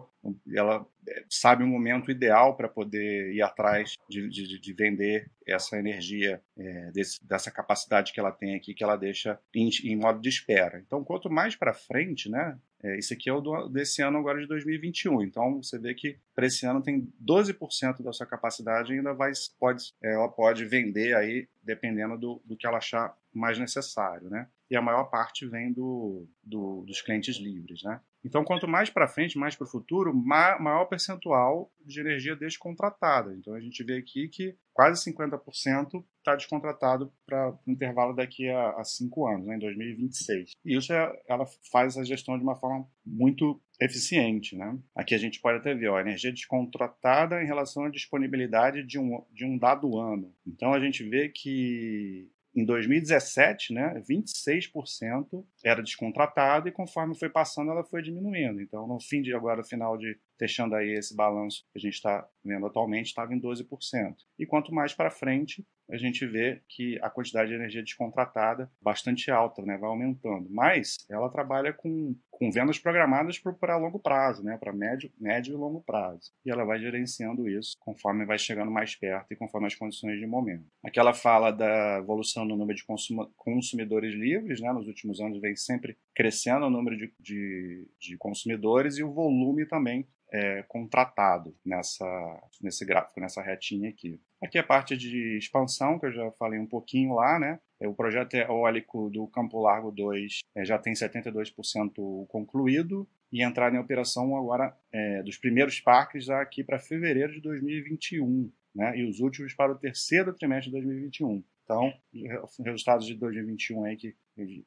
Ela 0.54 0.86
é, 1.06 1.24
sabe 1.28 1.62
o 1.62 1.66
momento 1.66 2.10
ideal 2.10 2.56
para 2.56 2.68
poder 2.68 3.32
ir 3.32 3.42
atrás 3.42 3.96
de, 4.08 4.28
de, 4.28 4.58
de 4.58 4.72
vender 4.72 5.30
essa 5.46 5.78
energia, 5.78 6.42
é, 6.56 6.90
desse, 6.92 7.24
dessa 7.24 7.50
capacidade 7.50 8.12
que 8.12 8.18
ela 8.18 8.32
tem 8.32 8.54
aqui, 8.54 8.74
que 8.74 8.82
ela 8.82 8.96
deixa 8.96 9.38
em, 9.54 9.68
em 9.84 9.96
modo 9.96 10.20
de 10.20 10.28
espera. 10.28 10.82
Então, 10.84 11.04
quanto 11.04 11.30
mais 11.30 11.54
para 11.54 11.74
frente, 11.74 12.30
né, 12.30 12.58
é, 12.82 12.98
isso 12.98 13.14
aqui 13.14 13.28
é 13.28 13.32
o 13.32 13.40
do, 13.40 13.68
desse 13.68 14.02
ano 14.02 14.18
agora 14.18 14.40
de 14.40 14.46
2021. 14.46 15.22
Então 15.22 15.62
você 15.62 15.78
vê 15.78 15.94
que 15.94 16.18
para 16.34 16.46
esse 16.46 16.66
ano 16.66 16.82
tem 16.82 17.08
12% 17.24 18.02
da 18.02 18.12
sua 18.12 18.26
capacidade 18.26 18.92
ainda 18.92 19.12
vai 19.14 19.32
pode 19.58 19.94
é, 20.02 20.12
ela 20.12 20.28
pode 20.28 20.64
vender 20.64 21.14
aí 21.16 21.48
dependendo 21.62 22.16
do, 22.18 22.40
do 22.44 22.56
que 22.56 22.66
ela 22.66 22.78
achar 22.78 23.16
mais 23.32 23.58
necessário, 23.58 24.28
né? 24.30 24.48
E 24.70 24.76
a 24.76 24.82
maior 24.82 25.04
parte 25.04 25.46
vem 25.46 25.72
do, 25.72 26.26
do 26.42 26.82
dos 26.82 27.00
clientes 27.00 27.36
livres, 27.36 27.82
né? 27.82 28.00
Então, 28.24 28.42
quanto 28.42 28.66
mais 28.66 28.90
para 28.90 29.06
frente, 29.06 29.38
mais 29.38 29.54
para 29.54 29.66
o 29.66 29.70
futuro, 29.70 30.12
maior 30.12 30.86
percentual 30.86 31.70
de 31.84 32.00
energia 32.00 32.34
descontratada. 32.34 33.32
Então, 33.32 33.54
a 33.54 33.60
gente 33.60 33.84
vê 33.84 33.98
aqui 33.98 34.26
que 34.26 34.56
quase 34.76 35.10
50% 35.10 36.04
está 36.18 36.36
descontratado 36.36 37.10
para 37.24 37.50
o 37.66 37.70
intervalo 37.70 38.14
daqui 38.14 38.46
a, 38.50 38.72
a 38.72 38.84
cinco 38.84 39.26
anos, 39.26 39.46
né, 39.46 39.56
em 39.56 39.58
2026. 39.58 40.50
E 40.62 40.76
isso 40.76 40.92
é, 40.92 41.18
ela 41.26 41.46
faz 41.72 41.96
a 41.96 42.04
gestão 42.04 42.36
de 42.36 42.44
uma 42.44 42.56
forma 42.56 42.86
muito 43.04 43.58
eficiente. 43.80 44.54
Né? 44.54 44.78
Aqui 44.94 45.14
a 45.14 45.18
gente 45.18 45.40
pode 45.40 45.58
até 45.58 45.74
ver 45.74 45.88
ó, 45.88 45.96
a 45.96 46.02
energia 46.02 46.30
descontratada 46.30 47.42
em 47.42 47.46
relação 47.46 47.84
à 47.84 47.88
disponibilidade 47.88 48.84
de 48.84 48.98
um, 48.98 49.24
de 49.32 49.46
um 49.46 49.56
dado 49.56 49.98
ano. 49.98 50.30
Então, 50.46 50.74
a 50.74 50.78
gente 50.78 51.02
vê 51.02 51.30
que 51.30 52.28
em 52.54 52.64
2017, 52.64 53.72
né, 53.72 54.02
26% 54.08 55.42
era 55.64 55.82
descontratado 55.82 56.68
e 56.68 56.72
conforme 56.72 57.18
foi 57.18 57.30
passando 57.30 57.70
ela 57.70 57.84
foi 57.84 58.02
diminuindo. 58.02 58.60
Então, 58.60 58.86
no 58.86 59.00
fim 59.00 59.22
de 59.22 59.34
agora, 59.34 59.64
final 59.64 59.96
de 59.96 60.18
fechando 60.38 60.74
aí 60.74 60.90
esse 60.90 61.14
balanço 61.14 61.64
que 61.72 61.78
a 61.78 61.80
gente 61.80 61.94
está 61.94 62.28
vendo 62.44 62.66
atualmente, 62.66 63.06
estava 63.06 63.34
em 63.34 63.40
12%. 63.40 64.14
E 64.38 64.46
quanto 64.46 64.72
mais 64.72 64.94
para 64.94 65.10
frente, 65.10 65.66
a 65.90 65.96
gente 65.96 66.26
vê 66.26 66.60
que 66.68 66.98
a 67.00 67.08
quantidade 67.08 67.48
de 67.48 67.54
energia 67.54 67.82
descontratada 67.82 68.70
bastante 68.80 69.30
alta, 69.30 69.62
né, 69.62 69.76
vai 69.78 69.88
aumentando. 69.88 70.48
Mas 70.50 70.96
ela 71.08 71.30
trabalha 71.30 71.72
com, 71.72 72.14
com 72.30 72.50
vendas 72.50 72.78
programadas 72.78 73.38
para 73.38 73.76
longo 73.76 73.98
prazo, 73.98 74.42
né, 74.42 74.56
para 74.58 74.72
médio, 74.72 75.12
médio 75.18 75.54
e 75.54 75.56
longo 75.56 75.80
prazo. 75.82 76.32
E 76.44 76.50
ela 76.50 76.64
vai 76.64 76.80
gerenciando 76.80 77.48
isso 77.48 77.76
conforme 77.80 78.24
vai 78.24 78.38
chegando 78.38 78.70
mais 78.70 78.96
perto 78.96 79.32
e 79.32 79.36
conforme 79.36 79.68
as 79.68 79.74
condições 79.74 80.18
de 80.18 80.26
momento. 80.26 80.66
Aqui 80.84 80.98
ela 80.98 81.14
fala 81.14 81.50
da 81.50 81.98
evolução 81.98 82.44
no 82.44 82.56
número 82.56 82.76
de 82.76 82.84
consumidores 83.36 84.14
livres, 84.14 84.60
né, 84.60 84.72
nos 84.72 84.88
últimos 84.88 85.20
anos 85.20 85.40
vem 85.40 85.54
sempre 85.54 85.96
crescendo 86.14 86.66
o 86.66 86.70
número 86.70 86.96
de, 86.96 87.12
de, 87.20 87.88
de 88.00 88.16
consumidores 88.16 88.98
e 88.98 89.04
o 89.04 89.12
volume 89.12 89.66
também 89.66 90.06
é, 90.32 90.62
contratado 90.68 91.54
nessa, 91.64 92.06
nesse 92.60 92.84
gráfico, 92.84 93.20
nessa 93.20 93.42
retinha 93.42 93.88
aqui. 93.88 94.20
Aqui 94.42 94.58
é 94.58 94.60
a 94.60 94.64
parte 94.64 94.96
de 94.96 95.38
expansão, 95.38 95.98
que 95.98 96.06
eu 96.06 96.12
já 96.12 96.30
falei 96.32 96.58
um 96.58 96.66
pouquinho 96.66 97.14
lá, 97.14 97.38
né? 97.38 97.58
O 97.80 97.94
projeto 97.94 98.34
eólico 98.34 99.10
do 99.10 99.26
Campo 99.26 99.60
Largo 99.60 99.90
2 99.90 100.40
é, 100.54 100.64
já 100.64 100.78
tem 100.78 100.94
72% 100.94 102.26
concluído 102.28 103.08
e 103.32 103.42
entrar 103.42 103.74
em 103.74 103.78
operação 103.78 104.36
agora 104.36 104.76
é, 104.92 105.22
dos 105.22 105.36
primeiros 105.36 105.80
parques 105.80 106.28
aqui 106.28 106.62
para 106.64 106.78
fevereiro 106.78 107.32
de 107.32 107.40
2021, 107.40 108.50
né? 108.74 108.96
E 108.98 109.08
os 109.08 109.20
últimos 109.20 109.54
para 109.54 109.72
o 109.72 109.78
terceiro 109.78 110.32
trimestre 110.32 110.70
de 110.70 110.76
2021. 110.76 111.42
Então, 111.64 111.92
resultados 112.64 113.06
de 113.06 113.14
2021 113.14 113.84
aí 113.84 113.96
que 113.96 114.14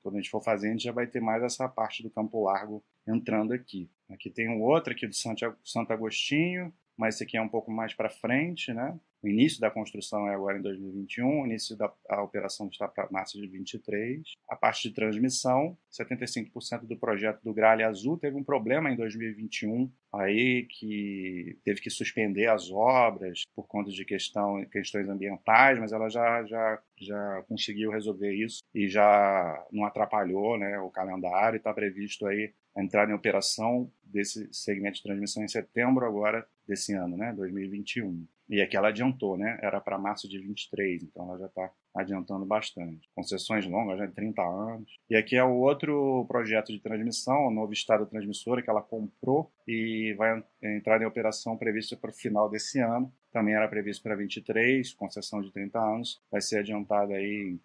quando 0.01 0.15
a 0.15 0.17
gente 0.17 0.29
for 0.29 0.43
fazer, 0.43 0.67
a 0.67 0.71
gente 0.71 0.83
já 0.83 0.91
vai 0.91 1.07
ter 1.07 1.21
mais 1.21 1.43
essa 1.43 1.69
parte 1.69 2.03
do 2.03 2.09
Campo 2.09 2.43
Largo 2.43 2.83
entrando 3.07 3.53
aqui. 3.53 3.89
Aqui 4.09 4.29
tem 4.29 4.49
um 4.49 4.61
outro 4.61 4.93
aqui 4.93 5.07
do 5.07 5.15
Santo 5.15 5.93
Agostinho, 5.93 6.73
mas 6.97 7.15
esse 7.15 7.23
aqui 7.23 7.37
é 7.37 7.41
um 7.41 7.47
pouco 7.47 7.71
mais 7.71 7.93
para 7.93 8.09
frente, 8.09 8.73
né? 8.73 8.99
O 9.21 9.27
início 9.27 9.59
da 9.59 9.69
construção 9.69 10.29
é 10.29 10.33
agora 10.33 10.57
em 10.57 10.61
2021, 10.61 11.41
o 11.41 11.45
início 11.45 11.75
da 11.75 11.91
operação 12.21 12.69
está 12.69 12.87
para 12.87 13.09
março 13.11 13.39
de 13.39 13.47
23. 13.47 14.21
A 14.49 14.55
parte 14.55 14.87
de 14.87 14.95
transmissão, 14.95 15.77
75% 15.91 16.85
do 16.85 16.97
projeto 16.97 17.41
do 17.43 17.53
Gralha 17.53 17.87
Azul 17.87 18.17
teve 18.17 18.37
um 18.37 18.43
problema 18.43 18.89
em 18.89 18.95
2021, 18.95 19.91
aí 20.13 20.67
que 20.69 21.57
teve 21.65 21.81
que 21.81 21.89
suspender 21.89 22.47
as 22.47 22.71
obras 22.71 23.43
por 23.53 23.67
conta 23.67 23.91
de 23.91 24.05
questão, 24.05 24.63
questões 24.65 25.09
ambientais, 25.09 25.77
mas 25.79 25.91
ela 25.91 26.09
já, 26.09 26.45
já, 26.45 26.81
já 26.97 27.43
conseguiu 27.47 27.91
resolver 27.91 28.33
isso 28.33 28.61
e 28.73 28.87
já 28.87 29.65
não 29.69 29.83
atrapalhou 29.85 30.57
né, 30.57 30.79
o 30.79 30.89
calendário. 30.89 31.57
Está 31.57 31.73
previsto 31.73 32.25
aí 32.25 32.53
entrar 32.77 33.09
em 33.09 33.13
operação 33.13 33.91
desse 34.11 34.47
segmento 34.51 34.97
de 34.97 35.03
transmissão 35.03 35.43
em 35.43 35.47
setembro 35.47 36.05
agora 36.05 36.45
desse 36.67 36.93
ano, 36.93 37.17
né, 37.17 37.33
2021. 37.33 38.25
E 38.49 38.61
aqui 38.61 38.75
ela 38.75 38.87
adiantou, 38.87 39.37
né? 39.37 39.59
Era 39.61 39.79
para 39.79 39.95
março 39.99 40.27
de 40.27 40.39
23, 40.39 41.03
então 41.03 41.23
ela 41.29 41.37
já 41.37 41.45
está 41.45 41.71
adiantando 41.93 42.45
bastante. 42.47 43.07
Concessões 43.13 43.65
longas, 43.67 43.99
de 43.99 44.15
30 44.15 44.41
anos. 44.41 44.99
E 45.07 45.15
aqui 45.15 45.35
é 45.35 45.43
o 45.43 45.57
outro 45.57 46.25
projeto 46.27 46.71
de 46.71 46.79
transmissão, 46.79 47.45
o 47.45 47.51
novo 47.51 47.71
estado 47.73 48.07
transmissora 48.07 48.63
que 48.63 48.69
ela 48.69 48.81
comprou 48.81 49.51
e 49.67 50.15
vai 50.17 50.43
entrar 50.63 50.99
em 50.99 51.05
operação 51.05 51.55
prevista 51.57 51.95
para 51.95 52.09
o 52.09 52.13
final 52.13 52.49
desse 52.49 52.79
ano. 52.79 53.13
Também 53.31 53.53
era 53.53 53.67
previsto 53.67 54.01
para 54.01 54.15
23, 54.15 54.93
concessão 54.93 55.41
de 55.41 55.51
30 55.51 55.79
anos, 55.79 56.19
vai 56.31 56.41
ser 56.41 56.57
adiantada 56.57 57.13
aí 57.13 57.55
em 57.55 57.59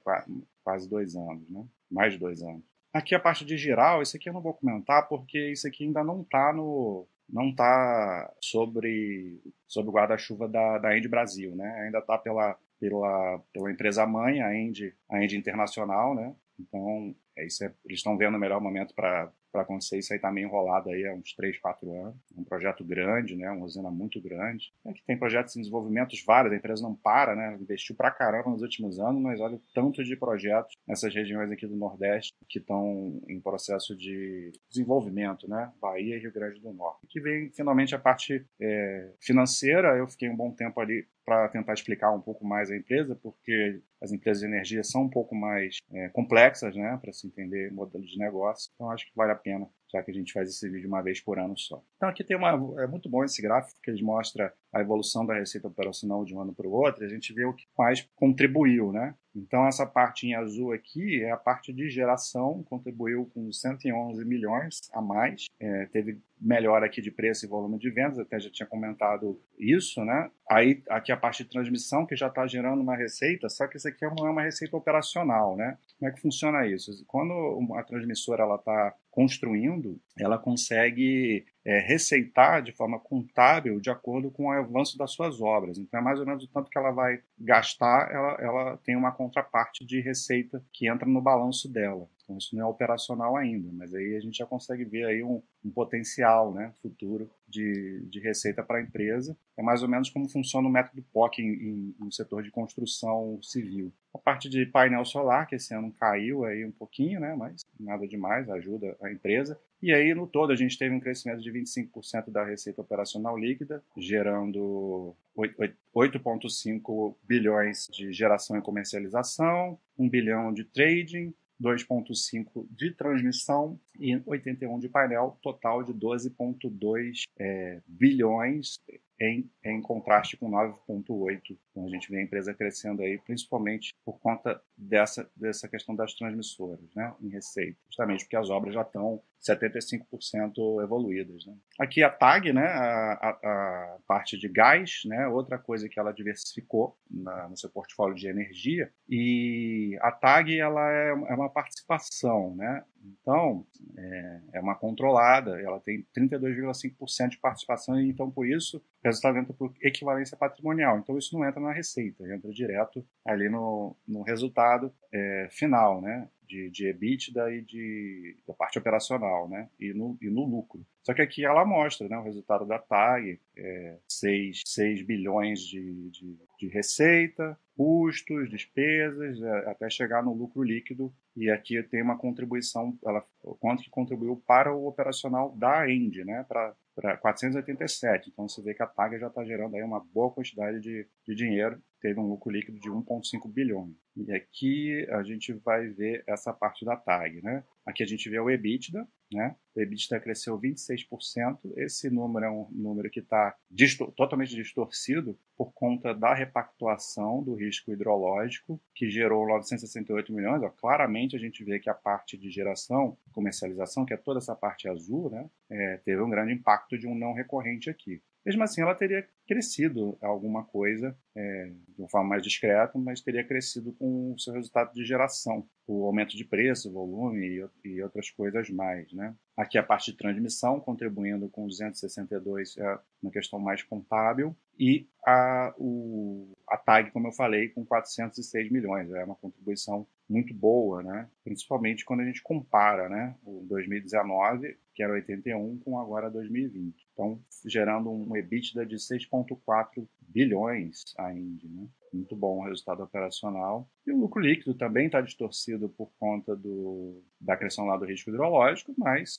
quase 0.62 0.88
dois 0.88 1.16
anos, 1.16 1.48
né? 1.48 1.64
Mais 1.90 2.12
de 2.12 2.18
dois 2.18 2.42
anos. 2.42 2.73
Aqui 2.94 3.12
a 3.12 3.18
parte 3.18 3.44
de 3.44 3.58
geral, 3.58 4.00
isso 4.02 4.16
aqui 4.16 4.28
eu 4.28 4.32
não 4.32 4.40
vou 4.40 4.54
comentar 4.54 5.08
porque 5.08 5.50
isso 5.50 5.66
aqui 5.66 5.82
ainda 5.84 6.04
não 6.04 6.22
está 6.22 6.52
no, 6.52 7.08
não 7.28 7.48
está 7.48 8.32
sobre, 8.40 9.42
sobre 9.66 9.90
o 9.90 9.92
guarda-chuva 9.92 10.48
da, 10.48 10.78
da 10.78 10.96
End 10.96 11.08
Brasil, 11.08 11.56
né? 11.56 11.80
Ainda 11.80 11.98
está 11.98 12.16
pela, 12.16 12.56
pela, 12.78 13.42
pela 13.52 13.72
empresa 13.72 14.06
mãe, 14.06 14.40
a 14.40 14.54
End, 14.54 14.94
a 15.10 15.20
End 15.20 15.36
Internacional, 15.36 16.14
né? 16.14 16.36
Então, 16.56 17.12
é 17.36 17.44
isso 17.44 17.64
é, 17.64 17.74
eles 17.84 17.98
estão 17.98 18.16
vendo 18.16 18.36
o 18.36 18.40
melhor 18.40 18.60
momento 18.60 18.94
para 18.94 19.28
para 19.54 19.62
acontecer. 19.62 19.99
Isso 19.99 20.12
aí 20.12 20.18
está 20.18 20.32
meio 20.32 20.49
enrolado 20.49 20.90
aí 20.90 21.06
há 21.06 21.14
uns 21.14 21.32
3, 21.34 21.56
4 21.58 21.92
anos. 21.94 22.16
Um 22.37 22.42
projeto 22.42 22.84
grande, 22.84 23.37
né? 23.37 23.49
Uma 23.52 23.64
usina 23.64 23.88
muito 23.88 24.20
grande. 24.20 24.75
É 24.84 24.92
que 24.92 25.04
tem 25.04 25.16
projetos 25.16 25.54
em 25.54 25.61
desenvolvimento 25.61 26.12
vários, 26.26 26.52
a 26.52 26.56
empresa 26.56 26.82
não 26.82 26.94
para, 26.94 27.37
né? 27.37 27.56
Investiu 27.61 27.94
para 27.94 28.11
caramba 28.11 28.50
nos 28.50 28.62
últimos 28.62 28.99
anos, 28.99 29.23
mas 29.23 29.40
olha 29.40 29.54
o 29.54 29.62
tanto 29.73 30.02
de 30.02 30.16
projetos 30.16 30.75
nessas 30.87 31.14
regiões 31.14 31.50
aqui 31.52 31.66
do 31.66 31.76
Nordeste 31.76 32.34
que 32.49 32.58
estão 32.58 33.20
em 33.28 33.40
processo 33.40 33.96
de 33.96 34.50
desenvolvimento, 34.68 35.49
né? 35.49 35.73
Bahia 35.80 36.16
e 36.16 36.18
Rio 36.18 36.32
Grande 36.32 36.61
do 36.61 36.73
Norte. 36.73 37.06
Que 37.08 37.20
vem 37.20 37.50
finalmente 37.52 37.94
a 37.94 37.99
parte 37.99 38.44
é, 38.61 39.12
financeira. 39.20 39.96
Eu 39.96 40.08
fiquei 40.08 40.28
um 40.28 40.37
bom 40.37 40.50
tempo 40.50 40.80
ali 40.80 41.06
para 41.24 41.48
tentar 41.48 41.72
explicar 41.72 42.12
um 42.12 42.20
pouco 42.20 42.44
mais 42.44 42.70
a 42.70 42.76
empresa, 42.76 43.18
porque 43.22 43.80
as 44.00 44.12
empresas 44.12 44.40
de 44.40 44.46
energia 44.46 44.84
são 44.84 45.02
um 45.02 45.08
pouco 45.08 45.34
mais 45.34 45.78
é, 45.92 46.08
complexas, 46.10 46.76
né, 46.76 46.98
para 47.00 47.12
se 47.12 47.26
entender 47.26 47.72
modelo 47.72 48.04
de 48.04 48.18
negócio. 48.18 48.70
Então 48.74 48.90
acho 48.90 49.06
que 49.06 49.12
vale 49.16 49.32
a 49.32 49.36
pena, 49.36 49.66
já 49.94 50.02
que 50.02 50.10
a 50.10 50.14
gente 50.14 50.32
faz 50.32 50.48
esse 50.48 50.68
vídeo 50.68 50.88
uma 50.88 51.00
vez 51.00 51.20
por 51.20 51.38
ano 51.38 51.56
só. 51.56 51.80
Então 51.96 52.08
aqui 52.08 52.24
tem 52.24 52.36
uma 52.36 52.50
é 52.82 52.86
muito 52.86 53.08
bom 53.08 53.22
esse 53.22 53.40
gráfico 53.40 53.80
que 53.80 53.90
ele 53.90 54.02
mostra 54.02 54.52
a 54.72 54.80
evolução 54.80 55.24
da 55.24 55.34
receita 55.34 55.68
operacional 55.68 56.24
de 56.24 56.34
um 56.34 56.40
ano 56.40 56.52
para 56.52 56.66
o 56.66 56.72
outro. 56.72 57.04
A 57.04 57.08
gente 57.08 57.32
vê 57.32 57.44
o 57.44 57.52
que 57.52 57.64
mais 57.78 58.06
contribuiu, 58.16 58.92
né? 58.92 59.14
Então 59.34 59.66
essa 59.66 59.86
parte 59.86 60.26
em 60.26 60.34
azul 60.34 60.72
aqui 60.72 61.22
é 61.22 61.30
a 61.30 61.36
parte 61.36 61.72
de 61.72 61.88
geração, 61.88 62.62
contribuiu 62.64 63.30
com 63.34 63.52
111 63.52 64.24
milhões 64.24 64.80
a 64.92 65.00
mais, 65.00 65.46
é, 65.58 65.86
teve 65.86 66.20
melhora 66.40 66.86
aqui 66.86 67.00
de 67.00 67.10
preço 67.10 67.44
e 67.44 67.48
volume 67.48 67.78
de 67.78 67.90
vendas, 67.90 68.18
até 68.18 68.38
já 68.38 68.50
tinha 68.50 68.66
comentado 68.66 69.40
isso, 69.58 70.04
né? 70.04 70.30
Aí 70.48 70.82
aqui 70.88 71.10
a 71.10 71.16
parte 71.16 71.42
de 71.42 71.50
transmissão 71.50 72.06
que 72.06 72.14
já 72.14 72.28
está 72.28 72.46
gerando 72.46 72.80
uma 72.80 72.96
receita, 72.96 73.48
só 73.48 73.66
que 73.66 73.76
isso 73.76 73.88
aqui 73.88 74.04
não 74.04 74.26
é 74.26 74.30
uma 74.30 74.42
receita 74.42 74.76
operacional, 74.76 75.56
né? 75.56 75.78
Como 75.98 76.10
é 76.10 76.14
que 76.14 76.20
funciona 76.20 76.66
isso? 76.66 77.04
Quando 77.06 77.74
a 77.74 77.82
transmissora 77.82 78.42
ela 78.42 78.56
está 78.56 78.94
construindo, 79.14 80.00
ela 80.18 80.37
consegue 80.37 81.47
é, 81.64 81.78
receitar 81.78 82.61
de 82.61 82.73
forma 82.73 82.99
contábil 82.99 83.80
de 83.80 83.88
acordo 83.88 84.28
com 84.28 84.47
o 84.47 84.50
avanço 84.50 84.99
das 84.99 85.12
suas 85.12 85.40
obras. 85.40 85.78
Então, 85.78 86.00
é 86.00 86.02
mais 86.02 86.18
ou 86.18 86.26
menos 86.26 86.42
o 86.42 86.49
tanto 86.49 86.68
que 86.68 86.76
ela 86.76 86.90
vai 86.90 87.23
gastar, 87.38 88.11
ela, 88.11 88.37
ela 88.40 88.76
tem 88.78 88.97
uma 88.97 89.12
contraparte 89.12 89.85
de 89.85 90.00
receita 90.00 90.61
que 90.73 90.88
entra 90.88 91.09
no 91.09 91.21
balanço 91.21 91.73
dela. 91.73 92.09
Então, 92.25 92.37
isso 92.37 92.56
não 92.56 92.62
é 92.62 92.66
operacional 92.66 93.37
ainda, 93.37 93.71
mas 93.73 93.94
aí 93.94 94.16
a 94.16 94.21
gente 94.21 94.38
já 94.38 94.47
consegue 94.47 94.85
ver 94.85 95.04
aí 95.04 95.23
um, 95.23 95.40
um 95.64 95.71
potencial 95.71 96.52
né, 96.52 96.73
futuro 96.83 97.30
de, 97.54 98.00
de 98.08 98.20
receita 98.20 98.62
para 98.62 98.78
a 98.78 98.82
empresa. 98.82 99.37
É 99.56 99.62
mais 99.62 99.82
ou 99.82 99.88
menos 99.88 100.11
como 100.11 100.28
funciona 100.28 100.66
o 100.66 100.70
método 100.70 101.02
POC 101.12 101.40
em, 101.40 101.94
no 101.99 102.12
setor 102.12 102.42
de 102.42 102.50
construção 102.50 103.38
civil. 103.40 103.92
A 104.12 104.18
parte 104.18 104.49
de 104.49 104.66
painel 104.66 105.04
solar, 105.04 105.46
que 105.46 105.54
esse 105.54 105.73
ano 105.73 105.92
caiu 105.92 106.44
aí 106.44 106.64
um 106.64 106.73
pouquinho, 106.73 107.20
né, 107.20 107.34
mas 107.37 107.62
nada 107.78 108.06
demais, 108.06 108.50
ajuda 108.50 108.96
a 109.02 109.11
empresa. 109.11 109.58
E 109.80 109.92
aí, 109.92 110.14
no 110.14 110.26
todo, 110.26 110.52
a 110.52 110.56
gente 110.56 110.78
teve 110.78 110.94
um 110.94 111.00
crescimento 111.00 111.42
de 111.42 111.52
25% 111.52 112.30
da 112.30 112.44
receita 112.44 112.80
operacional 112.80 113.37
líquida, 113.38 113.82
gerando 113.96 115.14
8,5 115.37 117.14
bilhões 117.23 117.87
de 117.92 118.12
geração 118.12 118.56
e 118.56 118.62
comercialização, 118.62 119.78
1 119.99 120.08
bilhão 120.08 120.54
de 120.54 120.64
trading, 120.64 121.34
2,5 121.61 122.66
de 122.70 122.90
transmissão 122.92 123.78
e 123.99 124.20
81 124.26 124.78
de 124.78 124.88
painel, 124.88 125.38
total 125.42 125.82
de 125.82 125.92
12,2 125.94 127.23
é, 127.38 127.80
bilhões 127.87 128.78
em, 129.20 129.50
em 129.64 129.80
contraste 129.80 130.37
com 130.37 130.50
9,8. 130.50 131.56
Então 131.74 131.86
a 131.86 131.88
gente 131.90 132.08
vê 132.08 132.18
a 132.18 132.22
empresa 132.22 132.54
crescendo 132.54 133.02
aí, 133.02 133.18
principalmente 133.18 133.92
por 134.04 134.20
conta 134.20 134.62
dessa, 134.76 135.28
dessa 135.34 135.68
questão 135.68 135.94
das 135.94 136.14
transmissoras, 136.14 136.94
né, 136.94 137.12
em 137.20 137.28
receita, 137.28 137.76
justamente 137.86 138.24
porque 138.24 138.36
as 138.36 138.48
obras 138.48 138.72
já 138.72 138.82
estão 138.82 139.20
75% 139.42 140.82
evoluídas. 140.82 141.44
Né. 141.44 141.54
Aqui 141.80 142.02
a 142.04 142.10
TAG, 142.10 142.52
né, 142.52 142.64
a, 142.64 143.38
a, 143.42 143.98
parte 144.06 144.38
de 144.38 144.48
gás, 144.48 145.02
né, 145.04 145.26
outra 145.26 145.58
coisa 145.58 145.88
que 145.88 145.98
ela 145.98 146.12
diversificou 146.12 146.96
na, 147.10 147.48
no 147.48 147.56
seu 147.56 147.68
portfólio 147.68 148.14
de 148.14 148.28
energia, 148.28 148.92
e 149.08 149.98
a 150.00 150.12
TAG 150.12 150.56
ela 150.56 150.88
é, 150.90 151.08
é 151.08 151.34
uma 151.34 151.50
participação, 151.50 152.54
né, 152.54 152.84
então, 153.20 153.66
é, 153.98 154.40
é 154.54 154.60
uma 154.60 154.74
controlada, 154.74 155.60
ela 155.60 155.78
tem 155.80 156.06
32,5% 156.16 157.30
de 157.30 157.38
participação, 157.38 158.00
então 158.00 158.30
por 158.30 158.46
isso 158.46 158.82
resultado 159.04 159.36
entra 159.38 159.52
por 159.52 159.72
equivalência 159.82 160.36
patrimonial. 160.36 160.98
Então 160.98 161.18
isso 161.18 161.36
não 161.36 161.46
entra 161.46 161.60
na 161.64 161.73
receita, 161.73 162.25
entra 162.33 162.50
direto 162.50 163.04
ali 163.25 163.49
no, 163.49 163.97
no 164.06 164.23
resultado 164.23 164.92
é, 165.12 165.49
final, 165.50 166.00
né? 166.00 166.28
De, 166.47 166.71
de 166.71 166.88
EBITDA 166.88 167.50
e 167.54 167.62
de, 167.62 168.37
da 168.47 168.52
parte 168.52 168.78
operacional, 168.78 169.49
né? 169.49 169.68
E 169.80 169.94
no, 169.94 170.16
e 170.21 170.28
no 170.28 170.44
lucro. 170.44 170.87
Só 171.02 171.14
que 171.14 171.23
aqui 171.23 171.44
ela 171.44 171.64
mostra 171.64 172.06
né, 172.06 172.16
o 172.18 172.23
resultado 172.23 172.66
da 172.66 172.78
TAG, 172.78 173.40
é, 173.56 173.99
6, 174.09 174.62
6 174.66 175.02
bilhões 175.02 175.61
de, 175.61 176.11
de, 176.11 176.38
de 176.59 176.68
receita, 176.68 177.59
custos, 177.76 178.48
despesas, 178.50 179.40
é, 179.42 179.70
até 179.70 179.90
chegar 179.90 180.22
no 180.22 180.32
lucro 180.32 180.62
líquido. 180.62 181.12
E 181.36 181.50
aqui 181.50 181.82
tem 181.82 182.02
uma 182.02 182.16
contribuição, 182.16 182.96
ela, 183.04 183.24
quanto 183.58 183.82
que 183.82 183.90
contribuiu 183.90 184.36
para 184.46 184.72
o 184.74 184.86
operacional 184.86 185.54
da 185.56 185.88
End, 185.90 186.24
né, 186.24 186.44
para 186.48 187.16
487. 187.18 188.30
Então 188.30 188.48
você 188.48 188.62
vê 188.62 188.74
que 188.74 188.82
a 188.82 188.86
TAG 188.86 189.18
já 189.18 189.26
está 189.26 189.44
gerando 189.44 189.74
aí 189.74 189.82
uma 189.82 190.00
boa 190.00 190.30
quantidade 190.30 190.80
de, 190.80 191.06
de 191.26 191.34
dinheiro, 191.34 191.80
teve 192.00 192.20
um 192.20 192.28
lucro 192.28 192.52
líquido 192.52 192.78
de 192.78 192.88
1,5 192.88 193.52
bilhões. 193.52 193.96
E 194.16 194.32
aqui 194.32 195.06
a 195.10 195.22
gente 195.22 195.52
vai 195.52 195.88
ver 195.88 196.22
essa 196.26 196.52
parte 196.52 196.84
da 196.84 196.96
TAG. 196.96 197.42
Né? 197.42 197.64
Aqui 197.84 198.02
a 198.02 198.06
gente 198.06 198.28
vê 198.30 198.38
o 198.38 198.48
EBITDA, 198.48 199.06
né? 199.32 199.56
O 199.74 199.80
EBITDA 199.80 200.20
cresceu 200.20 200.58
26%. 200.58 201.58
Esse 201.76 202.08
número 202.08 202.46
é 202.46 202.50
um 202.50 202.68
número 202.70 203.10
que 203.10 203.20
está 203.20 203.56
distor 203.70 204.12
totalmente 204.12 204.54
distorcido 204.54 205.38
por 205.56 205.72
conta 205.72 206.14
da 206.14 206.34
repactuação 206.34 207.42
do 207.42 207.54
risco 207.54 207.92
hidrológico, 207.92 208.80
que 208.94 209.10
gerou 209.10 209.46
968 209.46 210.32
milhões. 210.32 210.62
Ó, 210.62 210.70
claramente 210.70 211.36
a 211.36 211.38
gente 211.38 211.64
vê 211.64 211.78
que 211.78 211.90
a 211.90 211.94
parte 211.94 212.36
de 212.36 212.50
geração, 212.50 213.16
comercialização, 213.32 214.04
que 214.04 214.14
é 214.14 214.16
toda 214.16 214.38
essa 214.38 214.54
parte 214.54 214.88
azul, 214.88 215.30
né, 215.30 215.48
é, 215.70 215.96
teve 215.98 216.22
um 216.22 216.30
grande 216.30 216.52
impacto 216.52 216.98
de 216.98 217.06
um 217.06 217.14
não 217.14 217.32
recorrente 217.32 217.90
aqui. 217.90 218.22
Mesmo 218.44 218.62
assim, 218.62 218.82
ela 218.82 218.94
teria 218.94 219.26
crescido 219.46 220.18
alguma 220.20 220.64
coisa 220.64 221.16
é, 221.34 221.72
de 221.88 222.00
uma 222.00 222.08
forma 222.08 222.28
mais 222.28 222.42
discreta, 222.42 222.98
mas 222.98 223.22
teria 223.22 223.42
crescido 223.42 223.92
com 223.94 224.34
o 224.34 224.38
seu 224.38 224.52
resultado 224.52 224.92
de 224.92 225.04
geração, 225.04 225.66
o 225.86 226.04
aumento 226.04 226.36
de 226.36 226.44
preço, 226.44 226.92
volume 226.92 227.66
e, 227.84 227.88
e 227.88 228.02
outras 228.02 228.30
coisas 228.30 228.68
mais, 228.68 229.10
né? 229.14 229.34
Aqui 229.56 229.78
a 229.78 229.82
parte 229.82 230.11
de 230.11 230.16
transmissão, 230.16 230.80
contribuindo 230.80 231.49
com 231.49 231.66
262, 231.66 232.76
é 232.76 232.99
uma 233.23 233.30
questão 233.30 233.58
mais 233.61 233.82
contábil, 233.82 234.56
e 234.78 235.06
a, 235.25 235.73
o, 235.78 236.52
a 236.68 236.76
TAG, 236.76 237.12
como 237.12 237.28
eu 237.28 237.32
falei, 237.32 237.68
com 237.68 237.84
406 237.84 238.70
milhões, 238.70 239.11
é 239.12 239.25
uma 239.25 239.37
contribuição 239.37 240.06
muito 240.28 240.52
boa, 240.52 241.02
né? 241.02 241.28
principalmente 241.44 242.04
quando 242.04 242.20
a 242.20 242.25
gente 242.25 242.42
compara 242.42 243.08
né? 243.08 243.37
o 243.44 243.64
2019, 243.68 244.76
que 244.94 245.02
era 245.02 245.12
81, 245.12 245.78
com 245.80 245.98
agora 245.98 246.30
2020. 246.30 246.94
Então, 247.12 247.42
gerando 247.66 248.10
um 248.10 248.36
EBITDA 248.36 248.86
de 248.86 248.96
6,4 248.96 250.06
bilhões 250.20 251.02
a 251.18 251.32
Indy. 251.32 251.68
Né? 251.68 251.88
Muito 252.12 252.36
bom 252.36 252.58
o 252.58 252.64
resultado 252.64 253.02
operacional. 253.02 253.90
E 254.06 254.12
o 254.12 254.18
lucro 254.18 254.40
líquido 254.40 254.74
também 254.74 255.06
está 255.06 255.20
distorcido 255.20 255.88
por 255.88 256.12
conta 256.18 256.54
do, 256.54 257.22
da 257.40 257.56
questão 257.56 257.86
lá 257.86 257.96
do 257.96 258.04
risco 258.04 258.30
hidrológico, 258.30 258.94
mas 258.96 259.36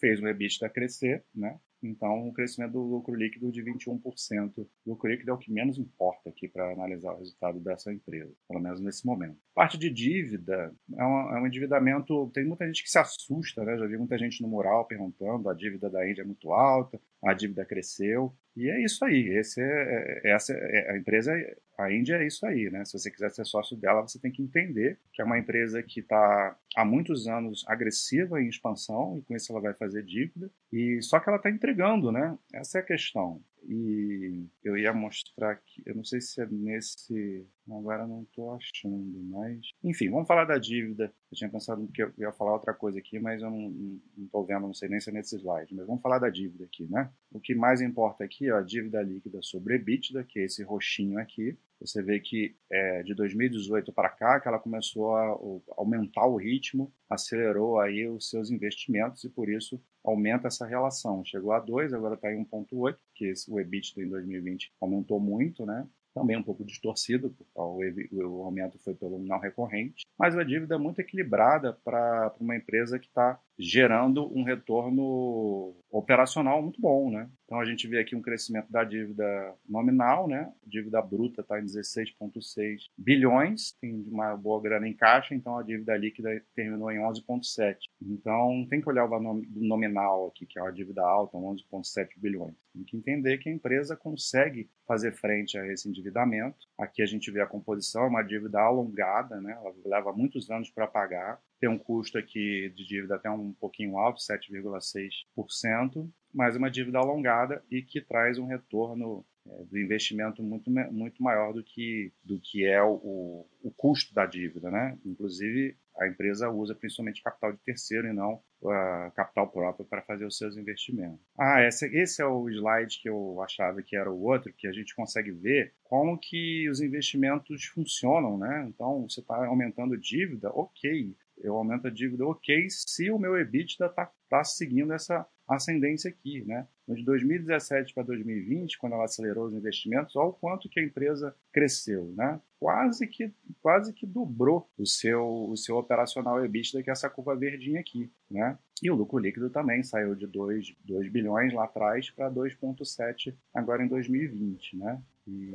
fez 0.00 0.20
o 0.20 0.26
EBITDA 0.26 0.68
crescer, 0.68 1.24
né? 1.34 1.58
Então, 1.82 2.26
um 2.26 2.32
crescimento 2.32 2.72
do 2.72 2.82
lucro 2.82 3.14
líquido 3.14 3.52
de 3.52 3.62
21%. 3.62 4.52
O 4.58 4.90
lucro 4.90 5.08
líquido 5.08 5.30
é 5.30 5.34
o 5.34 5.38
que 5.38 5.52
menos 5.52 5.78
importa 5.78 6.28
aqui 6.28 6.48
para 6.48 6.72
analisar 6.72 7.12
o 7.12 7.18
resultado 7.18 7.60
dessa 7.60 7.92
empresa, 7.92 8.32
pelo 8.48 8.60
menos 8.60 8.80
nesse 8.80 9.06
momento. 9.06 9.38
Parte 9.54 9.78
de 9.78 9.88
dívida 9.88 10.74
é, 10.94 11.00
é 11.00 11.04
um 11.04 11.46
endividamento. 11.46 12.30
Tem 12.34 12.44
muita 12.44 12.66
gente 12.66 12.82
que 12.82 12.90
se 12.90 12.98
assusta, 12.98 13.64
né? 13.64 13.78
Já 13.78 13.86
vi 13.86 13.96
muita 13.96 14.18
gente 14.18 14.42
no 14.42 14.48
mural 14.48 14.86
perguntando: 14.86 15.48
a 15.48 15.54
dívida 15.54 15.88
da 15.88 16.08
Índia 16.08 16.22
é 16.22 16.24
muito 16.24 16.52
alta, 16.52 17.00
a 17.22 17.32
dívida 17.32 17.64
cresceu. 17.64 18.34
E 18.56 18.68
é 18.68 18.82
isso 18.82 19.04
aí. 19.04 19.28
Esse 19.28 19.60
é, 19.60 20.20
é 20.24 20.30
essa 20.32 20.52
é, 20.52 20.90
a 20.90 20.98
empresa, 20.98 21.32
a 21.78 21.92
Índia 21.92 22.16
é 22.16 22.26
isso 22.26 22.44
aí, 22.44 22.68
né? 22.70 22.84
Se 22.84 22.98
você 22.98 23.08
quiser 23.08 23.30
ser 23.30 23.44
sócio 23.44 23.76
dela, 23.76 24.02
você 24.02 24.18
tem 24.18 24.32
que 24.32 24.42
entender 24.42 24.98
que 25.12 25.22
é 25.22 25.24
uma 25.24 25.38
empresa 25.38 25.80
que 25.80 26.00
está 26.00 26.58
há 26.74 26.84
muitos 26.84 27.28
anos 27.28 27.64
agressiva 27.68 28.42
em 28.42 28.48
expansão 28.48 29.16
e 29.16 29.22
com 29.22 29.36
isso 29.36 29.52
ela 29.52 29.60
vai 29.60 29.74
fazer 29.74 30.04
dívida. 30.04 30.50
E 30.72 31.00
só 31.02 31.20
que 31.20 31.28
ela 31.28 31.36
está 31.36 31.48
entregando, 31.48 32.10
né? 32.10 32.36
Essa 32.52 32.78
é 32.78 32.80
a 32.80 32.84
questão. 32.84 33.40
E 33.66 34.46
eu 34.64 34.76
ia 34.76 34.92
mostrar 34.92 35.52
aqui, 35.52 35.82
eu 35.84 35.94
não 35.94 36.02
sei 36.02 36.20
se 36.20 36.40
é 36.40 36.46
nesse. 36.46 37.46
Agora 37.68 38.06
não 38.06 38.22
estou 38.22 38.54
achando, 38.54 39.20
mas. 39.24 39.60
Enfim, 39.84 40.10
vamos 40.10 40.26
falar 40.26 40.46
da 40.46 40.58
dívida. 40.58 41.12
Eu 41.30 41.36
tinha 41.36 41.50
pensado 41.50 41.86
que 41.88 42.02
eu 42.02 42.12
ia 42.18 42.32
falar 42.32 42.54
outra 42.54 42.72
coisa 42.72 42.98
aqui, 42.98 43.18
mas 43.18 43.42
eu 43.42 43.50
não 43.50 44.00
estou 44.16 44.44
vendo, 44.44 44.62
não 44.62 44.74
sei 44.74 44.88
nem 44.88 45.00
se 45.00 45.10
é 45.10 45.12
nesse 45.12 45.36
slide. 45.36 45.74
Mas 45.74 45.86
vamos 45.86 46.02
falar 46.02 46.18
da 46.18 46.30
dívida 46.30 46.64
aqui, 46.64 46.86
né? 46.90 47.10
O 47.30 47.40
que 47.40 47.54
mais 47.54 47.80
importa 47.80 48.24
aqui 48.24 48.48
é 48.48 48.52
a 48.52 48.62
dívida 48.62 49.02
líquida 49.02 49.40
sobre 49.42 49.74
EBITDA, 49.74 50.24
que 50.24 50.38
é 50.40 50.44
esse 50.44 50.62
roxinho 50.62 51.18
aqui. 51.18 51.56
Você 51.80 52.02
vê 52.02 52.18
que 52.18 52.56
é, 52.70 53.02
de 53.02 53.14
2018 53.14 53.92
para 53.92 54.08
cá 54.08 54.40
que 54.40 54.48
ela 54.48 54.58
começou 54.58 55.14
a, 55.14 55.38
aumentar 55.76 56.26
o 56.26 56.36
ritmo, 56.36 56.92
acelerou 57.08 57.78
aí 57.80 58.08
os 58.08 58.28
seus 58.28 58.50
investimentos 58.50 59.24
e 59.24 59.28
por 59.28 59.48
isso 59.48 59.80
aumenta 60.04 60.48
essa 60.48 60.66
relação. 60.66 61.24
Chegou 61.24 61.52
a 61.52 61.60
2, 61.60 61.92
agora 61.92 62.14
está 62.14 62.32
em 62.32 62.44
1,8, 62.44 62.96
que 63.14 63.32
o 63.48 63.60
EBITDA 63.60 64.02
em 64.02 64.08
2020 64.08 64.72
aumentou 64.80 65.20
muito, 65.20 65.64
né? 65.64 65.86
Também 66.14 66.36
um 66.36 66.42
pouco 66.42 66.64
distorcido, 66.64 67.30
porque 67.30 68.14
o 68.14 68.42
aumento 68.42 68.78
foi 68.78 68.94
pelo 68.94 69.18
não 69.20 69.38
recorrente, 69.38 70.04
mas 70.18 70.36
a 70.36 70.42
dívida 70.42 70.74
é 70.74 70.78
muito 70.78 71.00
equilibrada 71.00 71.72
para 71.84 72.34
uma 72.40 72.56
empresa 72.56 72.98
que 72.98 73.06
está 73.06 73.38
gerando 73.56 74.26
um 74.36 74.42
retorno 74.42 75.76
operacional 75.90 76.62
muito 76.62 76.80
bom, 76.80 77.10
né? 77.10 77.28
Então 77.44 77.60
a 77.60 77.64
gente 77.64 77.88
vê 77.88 77.98
aqui 77.98 78.14
um 78.14 78.20
crescimento 78.20 78.70
da 78.70 78.84
dívida 78.84 79.54
nominal, 79.66 80.28
né? 80.28 80.52
A 80.64 80.68
dívida 80.68 81.00
bruta 81.00 81.40
está 81.40 81.58
em 81.58 81.64
16,6 81.64 82.90
bilhões, 82.96 83.72
tem 83.80 84.04
uma 84.06 84.36
boa 84.36 84.60
grana 84.60 84.86
em 84.86 84.94
caixa, 84.94 85.34
então 85.34 85.56
a 85.56 85.62
dívida 85.62 85.96
líquida 85.96 86.42
terminou 86.54 86.90
em 86.90 86.98
11,7. 86.98 87.76
Então 88.02 88.66
tem 88.68 88.80
que 88.80 88.88
olhar 88.88 89.06
o 89.06 89.08
valor 89.08 89.40
nominal 89.54 90.28
aqui, 90.28 90.44
que 90.46 90.58
é 90.58 90.62
uma 90.62 90.72
dívida 90.72 91.02
alta, 91.02 91.38
11,7 91.38 92.08
bilhões. 92.18 92.54
Tem 92.74 92.84
que 92.84 92.96
entender 92.96 93.38
que 93.38 93.48
a 93.48 93.52
empresa 93.52 93.96
consegue 93.96 94.68
fazer 94.86 95.12
frente 95.12 95.58
a 95.58 95.66
esse 95.72 95.88
endividamento. 95.88 96.67
Aqui 96.78 97.02
a 97.02 97.06
gente 97.06 97.30
vê 97.30 97.40
a 97.40 97.46
composição, 97.46 98.04
é 98.04 98.08
uma 98.08 98.22
dívida 98.22 98.60
alongada, 98.60 99.40
né? 99.40 99.52
Ela 99.52 99.74
leva 99.84 100.12
muitos 100.12 100.50
anos 100.50 100.70
para 100.70 100.86
pagar 100.86 101.40
tem 101.60 101.68
um 101.68 101.78
custo 101.78 102.16
aqui 102.18 102.72
de 102.74 102.86
dívida 102.86 103.16
até 103.16 103.30
um 103.30 103.52
pouquinho 103.52 103.98
alto, 103.98 104.20
7,6%, 104.20 106.08
mas 106.32 106.56
uma 106.56 106.70
dívida 106.70 106.98
alongada 106.98 107.64
e 107.70 107.82
que 107.82 108.00
traz 108.00 108.38
um 108.38 108.46
retorno 108.46 109.24
é, 109.46 109.64
do 109.64 109.78
investimento 109.78 110.42
muito, 110.42 110.70
muito 110.70 111.22
maior 111.22 111.52
do 111.52 111.64
que, 111.64 112.12
do 112.22 112.38
que 112.38 112.64
é 112.64 112.82
o, 112.82 113.44
o 113.62 113.70
custo 113.76 114.14
da 114.14 114.24
dívida. 114.24 114.70
Né? 114.70 114.96
Inclusive, 115.04 115.76
a 115.98 116.06
empresa 116.06 116.48
usa 116.48 116.74
principalmente 116.74 117.22
capital 117.22 117.52
de 117.52 117.58
terceiro 117.58 118.08
e 118.08 118.12
não 118.12 118.34
uh, 118.62 119.10
capital 119.14 119.48
próprio 119.48 119.86
para 119.86 120.02
fazer 120.02 120.24
os 120.24 120.36
seus 120.36 120.56
investimentos. 120.56 121.20
Ah, 121.38 121.62
esse, 121.62 121.86
esse 121.96 122.22
é 122.22 122.26
o 122.26 122.48
slide 122.48 123.00
que 123.00 123.08
eu 123.08 123.40
achava 123.42 123.82
que 123.82 123.96
era 123.96 124.10
o 124.10 124.22
outro, 124.22 124.52
que 124.56 124.66
a 124.66 124.72
gente 124.72 124.94
consegue 124.94 125.32
ver 125.32 125.74
como 125.82 126.18
que 126.18 126.68
os 126.70 126.80
investimentos 126.80 127.64
funcionam, 127.66 128.38
né? 128.38 128.66
Então, 128.68 129.08
você 129.08 129.20
está 129.20 129.46
aumentando 129.46 129.96
dívida, 129.96 130.50
ok, 130.50 131.14
eu 131.38 131.56
aumento 131.56 131.86
a 131.86 131.90
dívida, 131.90 132.26
ok, 132.26 132.68
se 132.70 133.10
o 133.10 133.18
meu 133.18 133.36
EBITDA 133.36 133.86
está 133.86 134.10
tá 134.28 134.44
seguindo 134.44 134.92
essa 134.92 135.26
ascendência 135.48 136.10
aqui, 136.10 136.44
né? 136.44 136.66
De 136.86 137.04
2017 137.04 137.94
para 137.94 138.02
2020, 138.02 138.78
quando 138.78 138.94
ela 138.94 139.04
acelerou 139.04 139.46
os 139.46 139.54
investimentos, 139.54 140.14
olha 140.16 140.28
o 140.28 140.32
quanto 140.32 140.68
que 140.68 140.80
a 140.80 140.82
empresa 140.82 141.34
cresceu, 141.52 142.12
né? 142.16 142.40
Quase 142.58 143.06
que, 143.06 143.32
quase 143.60 143.92
que 143.92 144.06
dobrou 144.06 144.68
o 144.76 144.86
seu, 144.86 145.26
o 145.50 145.56
seu 145.56 145.76
operacional 145.76 146.44
EBITDA, 146.44 146.82
que 146.82 146.90
é 146.90 146.92
essa 146.92 147.08
curva 147.08 147.36
verdinha 147.36 147.80
aqui, 147.80 148.10
né? 148.30 148.58
E 148.82 148.90
o 148.90 148.94
lucro 148.94 149.18
líquido 149.18 149.50
também 149.50 149.82
saiu 149.82 150.14
de 150.14 150.26
2, 150.26 150.74
2 150.84 151.10
bilhões 151.10 151.52
lá 151.52 151.64
atrás 151.64 152.10
para 152.10 152.30
2,7 152.30 153.34
agora 153.52 153.82
em 153.82 153.88
2020, 153.88 154.76
né? 154.76 155.02
E, 155.26 155.54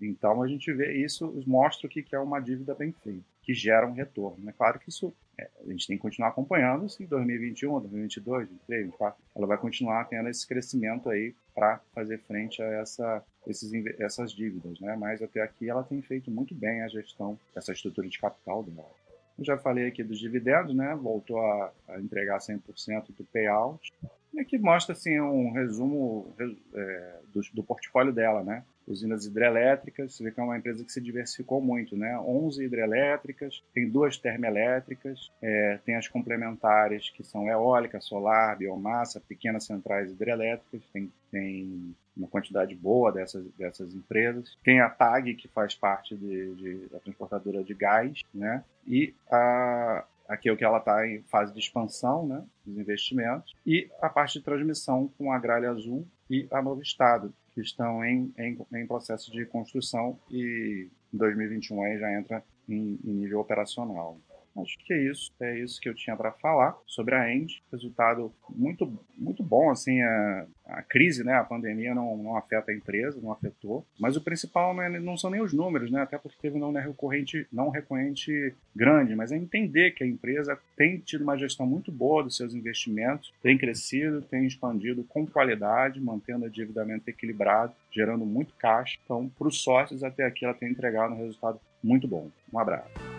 então 0.00 0.42
a 0.42 0.48
gente 0.48 0.72
vê 0.72 0.96
isso, 0.96 1.42
mostra 1.46 1.88
que, 1.88 2.02
que 2.02 2.14
é 2.14 2.18
uma 2.18 2.40
dívida 2.40 2.74
bem 2.74 2.92
feita, 2.92 3.24
que 3.50 3.54
gera 3.54 3.84
um 3.84 3.92
retorno. 3.92 4.48
É 4.48 4.52
claro 4.52 4.78
que 4.78 4.88
isso 4.88 5.12
é, 5.36 5.48
a 5.66 5.70
gente 5.70 5.88
tem 5.88 5.96
que 5.96 6.02
continuar 6.02 6.28
acompanhando 6.28 6.88
se 6.88 7.02
em 7.02 7.06
2021, 7.06 7.80
2022, 7.80 8.48
2023, 8.48 8.80
2024, 8.88 9.22
ela 9.34 9.46
vai 9.46 9.58
continuar 9.58 10.04
tendo 10.04 10.28
esse 10.28 10.46
crescimento 10.46 11.10
aí 11.10 11.34
para 11.52 11.80
fazer 11.92 12.18
frente 12.20 12.62
a 12.62 12.66
essa, 12.66 13.24
esses, 13.48 13.72
essas 13.98 14.32
dívidas, 14.32 14.78
né? 14.78 14.94
Mas 14.96 15.20
até 15.20 15.42
aqui 15.42 15.68
ela 15.68 15.82
tem 15.82 16.00
feito 16.00 16.30
muito 16.30 16.54
bem 16.54 16.82
a 16.82 16.88
gestão 16.88 17.36
dessa 17.52 17.72
estrutura 17.72 18.08
de 18.08 18.20
capital 18.20 18.62
dela. 18.62 18.88
Eu 19.36 19.44
já 19.44 19.58
falei 19.58 19.88
aqui 19.88 20.04
dos 20.04 20.20
dividendos, 20.20 20.74
né? 20.74 20.94
Voltou 20.94 21.40
a, 21.40 21.72
a 21.88 22.00
entregar 22.00 22.38
100% 22.38 23.06
do 23.16 23.24
payout. 23.24 23.92
E 24.32 24.40
aqui 24.40 24.58
mostra 24.58 24.92
assim 24.92 25.20
um 25.20 25.52
resumo 25.52 26.34
é, 26.74 27.16
do, 27.32 27.40
do 27.52 27.62
portfólio 27.62 28.12
dela, 28.12 28.42
né? 28.42 28.62
usinas 28.90 29.24
hidrelétricas, 29.24 30.14
você 30.14 30.24
vê 30.24 30.32
que 30.32 30.40
é 30.40 30.42
uma 30.42 30.58
empresa 30.58 30.84
que 30.84 30.92
se 30.92 31.00
diversificou 31.00 31.60
muito, 31.60 31.96
né? 31.96 32.18
11 32.18 32.64
hidrelétricas, 32.64 33.62
tem 33.72 33.88
duas 33.88 34.16
termoelétricas, 34.16 35.30
é, 35.40 35.78
tem 35.84 35.94
as 35.94 36.08
complementares 36.08 37.08
que 37.10 37.22
são 37.22 37.48
eólica, 37.48 38.00
solar, 38.00 38.56
biomassa, 38.56 39.20
pequenas 39.20 39.64
centrais 39.64 40.10
hidrelétricas, 40.10 40.82
tem, 40.92 41.12
tem 41.30 41.94
uma 42.16 42.26
quantidade 42.26 42.74
boa 42.74 43.12
dessas, 43.12 43.44
dessas 43.56 43.94
empresas. 43.94 44.58
Tem 44.64 44.80
a 44.80 44.88
TAG, 44.90 45.34
que 45.34 45.48
faz 45.48 45.74
parte 45.74 46.16
de, 46.16 46.54
de 46.56 46.88
da 46.88 46.98
transportadora 46.98 47.62
de 47.62 47.74
gás, 47.74 48.22
né? 48.34 48.64
E 48.86 49.14
a, 49.30 50.04
aqui 50.30 50.48
é 50.48 50.52
o 50.52 50.56
que 50.56 50.64
ela 50.64 50.78
está 50.78 51.06
em 51.06 51.22
fase 51.24 51.52
de 51.52 51.58
expansão, 51.58 52.26
né, 52.26 52.44
dos 52.64 52.78
investimentos, 52.78 53.54
e 53.66 53.90
a 54.00 54.08
parte 54.08 54.38
de 54.38 54.44
transmissão 54.44 55.10
com 55.18 55.32
a 55.32 55.38
Gralha 55.38 55.70
Azul 55.70 56.06
e 56.30 56.46
a 56.52 56.62
Novo 56.62 56.80
Estado, 56.80 57.34
que 57.52 57.60
estão 57.60 58.04
em, 58.04 58.32
em, 58.38 58.56
em 58.72 58.86
processo 58.86 59.32
de 59.32 59.44
construção 59.44 60.18
e 60.30 60.88
em 61.12 61.18
2021 61.18 61.82
aí 61.82 61.98
já 61.98 62.12
entra 62.12 62.44
em, 62.68 62.98
em 63.04 63.12
nível 63.12 63.40
operacional. 63.40 64.16
Acho 64.56 64.78
que 64.78 64.92
é 64.92 65.10
isso. 65.10 65.32
É 65.40 65.58
isso 65.58 65.80
que 65.80 65.88
eu 65.88 65.94
tinha 65.94 66.16
para 66.16 66.32
falar 66.32 66.76
sobre 66.86 67.14
a 67.14 67.32
End. 67.32 67.62
Resultado 67.70 68.32
muito, 68.48 68.92
muito 69.16 69.42
bom, 69.42 69.70
assim, 69.70 70.00
a, 70.00 70.46
a 70.66 70.82
crise, 70.82 71.24
né, 71.24 71.34
a 71.34 71.44
pandemia 71.44 71.94
não, 71.94 72.16
não 72.16 72.36
afeta 72.36 72.70
a 72.70 72.74
empresa, 72.74 73.20
não 73.20 73.32
afetou. 73.32 73.84
Mas 73.98 74.16
o 74.16 74.20
principal 74.20 74.74
não, 74.74 74.82
é, 74.82 75.00
não 75.00 75.16
são 75.16 75.30
nem 75.30 75.40
os 75.40 75.52
números, 75.52 75.90
né, 75.90 76.02
até 76.02 76.18
porque 76.18 76.38
teve 76.40 76.58
não 76.58 76.72
recorrente, 76.72 77.46
não 77.52 77.70
recorrente 77.70 78.54
grande, 78.74 79.14
mas 79.14 79.32
é 79.32 79.36
entender 79.36 79.92
que 79.92 80.04
a 80.04 80.06
empresa 80.06 80.58
tem 80.76 80.98
tido 80.98 81.22
uma 81.22 81.36
gestão 81.36 81.66
muito 81.66 81.90
boa 81.92 82.22
dos 82.22 82.36
seus 82.36 82.54
investimentos, 82.54 83.32
tem 83.42 83.58
crescido, 83.58 84.22
tem 84.22 84.46
expandido 84.46 85.04
com 85.04 85.26
qualidade, 85.26 86.00
mantendo 86.00 86.44
o 86.44 86.48
endividamento 86.48 87.08
equilibrado, 87.08 87.72
gerando 87.90 88.24
muito 88.24 88.54
caixa. 88.54 88.98
Então, 89.04 89.28
para 89.28 89.48
os 89.48 89.62
sócios, 89.62 90.04
até 90.04 90.24
aqui 90.24 90.44
ela 90.44 90.54
tem 90.54 90.70
entregado 90.70 91.14
um 91.14 91.18
resultado 91.18 91.60
muito 91.82 92.06
bom. 92.06 92.30
Um 92.52 92.58
abraço. 92.58 93.09